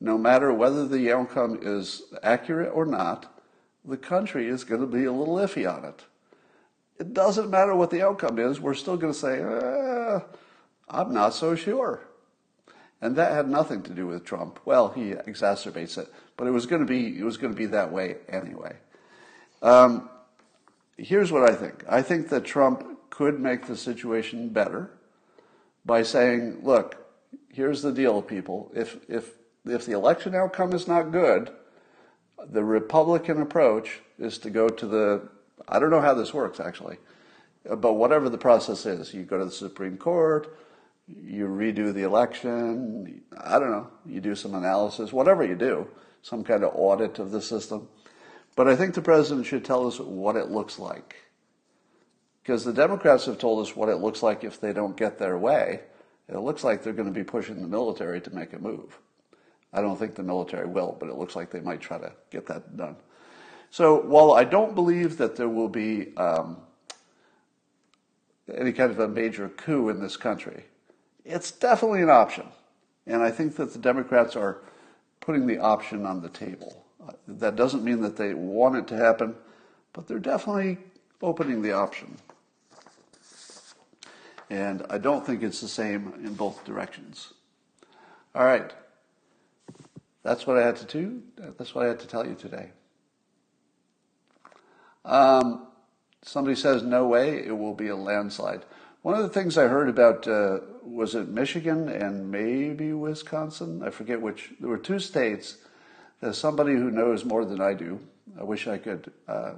[0.00, 3.40] No matter whether the outcome is accurate or not,
[3.84, 6.04] the country is going to be a little iffy on it.
[6.98, 10.20] It doesn't matter what the outcome is, we're still going to say, eh,
[10.88, 12.06] I'm not so sure.
[13.00, 14.58] And that had nothing to do with Trump.
[14.64, 17.66] Well, he exacerbates it, but it was going to be, it was going to be
[17.66, 18.76] that way anyway.
[19.62, 20.08] Um,
[20.96, 24.90] here's what I think I think that Trump could make the situation better
[25.84, 27.06] by saying, look,
[27.52, 28.70] here's the deal, people.
[28.74, 29.30] If, if,
[29.64, 31.50] if the election outcome is not good,
[32.44, 35.28] the Republican approach is to go to the,
[35.68, 36.98] I don't know how this works actually,
[37.64, 40.56] but whatever the process is, you go to the Supreme Court,
[41.08, 45.88] you redo the election, I don't know, you do some analysis, whatever you do,
[46.22, 47.88] some kind of audit of the system.
[48.56, 51.16] But I think the president should tell us what it looks like.
[52.42, 55.36] Because the Democrats have told us what it looks like if they don't get their
[55.36, 55.80] way.
[56.28, 58.98] It looks like they're going to be pushing the military to make a move.
[59.72, 62.46] I don't think the military will, but it looks like they might try to get
[62.46, 62.96] that done.
[63.70, 66.58] So while I don't believe that there will be um,
[68.52, 70.64] any kind of a major coup in this country,
[71.26, 72.46] it's definitely an option.
[73.06, 74.58] And I think that the Democrats are
[75.20, 76.84] putting the option on the table.
[77.26, 79.34] That doesn't mean that they want it to happen,
[79.92, 80.78] but they're definitely
[81.22, 82.16] opening the option.
[84.50, 87.32] And I don't think it's the same in both directions.
[88.34, 88.72] All right.
[90.22, 91.22] That's what I had to do.
[91.36, 92.70] That's what I had to tell you today.
[95.04, 95.68] Um,
[96.22, 98.64] somebody says, no way, it will be a landslide.
[99.02, 103.82] One of the things I heard about uh, was it Michigan and maybe Wisconsin?
[103.82, 104.52] I forget which.
[104.60, 105.58] There were two states.
[106.20, 108.00] There's somebody who knows more than I do.
[108.38, 109.52] I wish I could uh,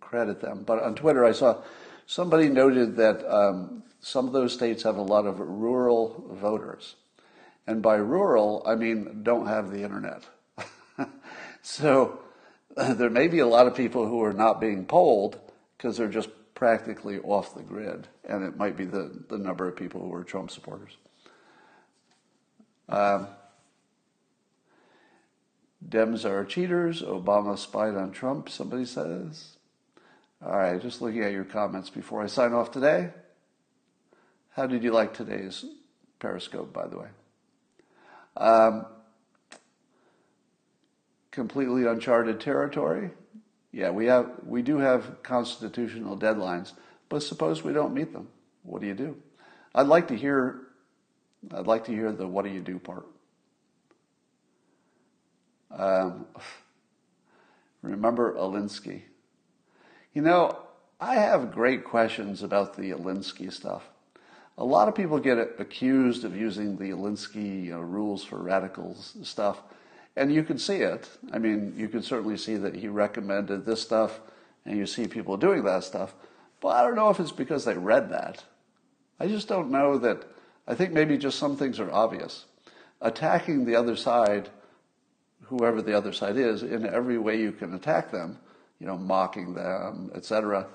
[0.00, 0.64] credit them.
[0.64, 1.62] But on Twitter, I saw
[2.06, 6.96] somebody noted that um, some of those states have a lot of rural voters.
[7.66, 10.24] And by rural, I mean don't have the internet.
[11.62, 12.20] so
[12.76, 15.38] there may be a lot of people who are not being polled
[15.76, 16.28] because they're just
[16.62, 18.06] practically off the grid.
[18.22, 20.96] And it might be the, the number of people who are Trump supporters.
[22.88, 23.26] Um,
[25.84, 27.02] Dems are cheaters.
[27.02, 29.56] Obama spied on Trump, somebody says.
[30.40, 33.10] All right, just looking at your comments before I sign off today.
[34.50, 35.64] How did you like today's
[36.20, 37.08] Periscope, by the way?
[38.36, 38.86] Um,
[41.32, 43.10] completely uncharted territory.
[43.72, 46.72] Yeah, we have we do have constitutional deadlines,
[47.08, 48.28] but suppose we don't meet them.
[48.62, 49.16] What do you do?
[49.74, 50.60] I'd like to hear
[51.52, 53.06] I'd like to hear the what do you do part.
[55.70, 56.26] Um,
[57.80, 59.02] remember Alinsky.
[60.12, 60.58] You know,
[61.00, 63.88] I have great questions about the Alinsky stuff.
[64.58, 69.16] A lot of people get accused of using the Alinsky you know, rules for radicals
[69.22, 69.62] stuff,
[70.16, 71.08] and you can see it.
[71.32, 74.20] I mean, you can certainly see that he recommended this stuff,
[74.64, 76.14] and you see people doing that stuff.
[76.60, 78.44] But I don't know if it's because they read that.
[79.18, 80.24] I just don't know that.
[80.66, 82.44] I think maybe just some things are obvious.
[83.00, 84.48] Attacking the other side,
[85.42, 88.38] whoever the other side is, in every way you can attack them,
[88.78, 90.68] you know, mocking them, etc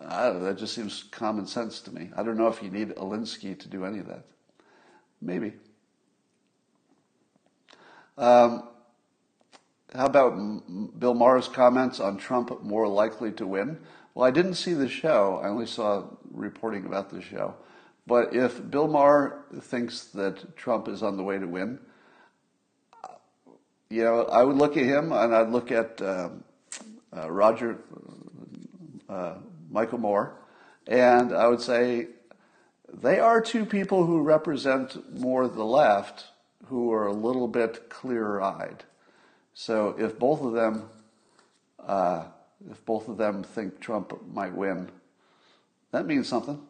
[0.00, 2.10] that just seems common sense to me.
[2.16, 4.24] I don't know if you need Alinsky to do any of that.
[5.20, 5.54] Maybe.
[8.18, 8.68] Um,
[9.94, 13.78] how about Bill Maher's comments on Trump more likely to win?
[14.14, 15.40] Well, I didn't see the show.
[15.42, 17.54] I only saw reporting about the show.
[18.06, 21.78] But if Bill Maher thinks that Trump is on the way to win,
[23.90, 26.44] you know, I would look at him and I'd look at um,
[27.16, 27.78] uh, Roger
[29.08, 29.34] uh,
[29.70, 30.36] Michael Moore,
[30.86, 32.08] and I would say
[32.92, 36.26] they are two people who represent more the left
[36.68, 38.84] who are a little bit clearer eyed.
[39.54, 40.88] So if both of them,
[41.86, 42.24] uh,
[42.70, 44.90] if both of them think Trump might win,
[45.92, 46.60] that means something.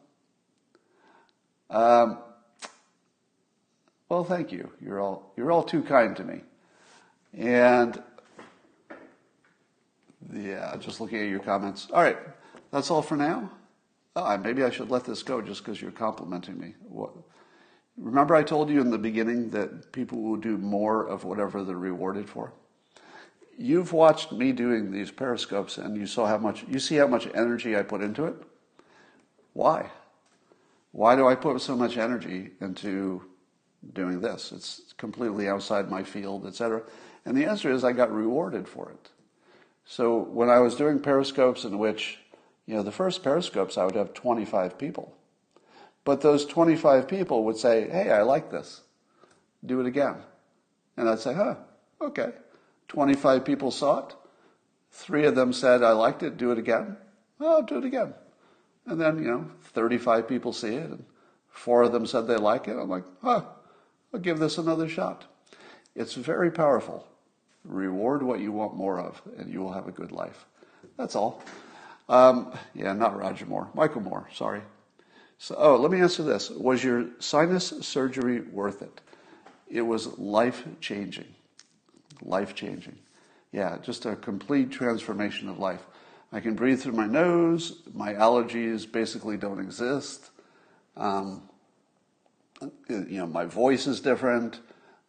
[1.70, 2.18] Um,
[4.08, 4.70] well, thank you.
[4.80, 6.42] You're all you're all too kind to me,
[7.36, 8.00] and
[10.32, 11.88] yeah, just looking at your comments.
[11.92, 12.18] All right.
[12.70, 13.50] That's all for now?
[14.14, 16.74] Oh, maybe I should let this go just because you're complimenting me.
[16.88, 17.12] What?
[17.96, 21.76] Remember, I told you in the beginning that people will do more of whatever they're
[21.76, 22.52] rewarded for?
[23.58, 27.26] You've watched me doing these periscopes and you saw how much you see how much
[27.34, 28.36] energy I put into it.
[29.54, 29.90] Why?
[30.92, 33.22] Why do I put so much energy into
[33.94, 34.52] doing this?
[34.52, 36.82] It's completely outside my field, etc.
[37.24, 39.10] And the answer is I got rewarded for it.
[39.86, 42.18] So when I was doing periscopes in which
[42.66, 45.15] you know, the first periscopes, I would have 25 people.
[46.06, 48.80] But those 25 people would say, hey, I like this.
[49.64, 50.14] Do it again.
[50.96, 51.56] And I'd say, huh,
[52.00, 52.30] okay.
[52.86, 54.14] 25 people saw it.
[54.92, 56.96] Three of them said, I liked it, do it again.
[57.40, 58.14] Oh, do it again.
[58.86, 61.04] And then, you know, 35 people see it, and
[61.48, 62.76] four of them said they like it.
[62.76, 63.42] I'm like, huh,
[64.14, 65.24] I'll give this another shot.
[65.96, 67.04] It's very powerful.
[67.64, 70.46] Reward what you want more of, and you will have a good life.
[70.96, 71.42] That's all.
[72.08, 73.68] Um, yeah, not Roger Moore.
[73.74, 74.62] Michael Moore, sorry.
[75.38, 76.50] So, oh, let me answer this.
[76.50, 79.00] Was your sinus surgery worth it?
[79.68, 81.34] It was life changing.
[82.22, 82.98] Life changing.
[83.52, 85.84] Yeah, just a complete transformation of life.
[86.32, 87.82] I can breathe through my nose.
[87.92, 90.30] My allergies basically don't exist.
[90.96, 91.42] Um,
[92.88, 94.60] you know, my voice is different.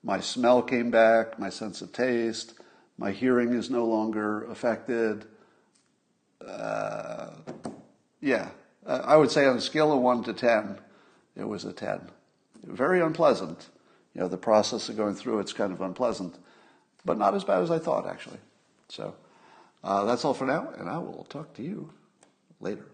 [0.03, 1.39] My smell came back.
[1.39, 2.53] My sense of taste.
[2.97, 5.25] My hearing is no longer affected
[6.45, 7.29] uh,
[8.21, 8.49] yeah,
[8.87, 10.79] uh, I would say on a scale of one to 10,
[11.35, 12.09] it was a 10.
[12.63, 13.69] Very unpleasant.
[14.15, 16.35] You know, the process of going through it's kind of unpleasant,
[17.05, 18.39] but not as bad as I thought, actually.
[18.89, 19.13] So
[19.83, 21.91] uh, that's all for now, and I will talk to you
[22.59, 22.85] later.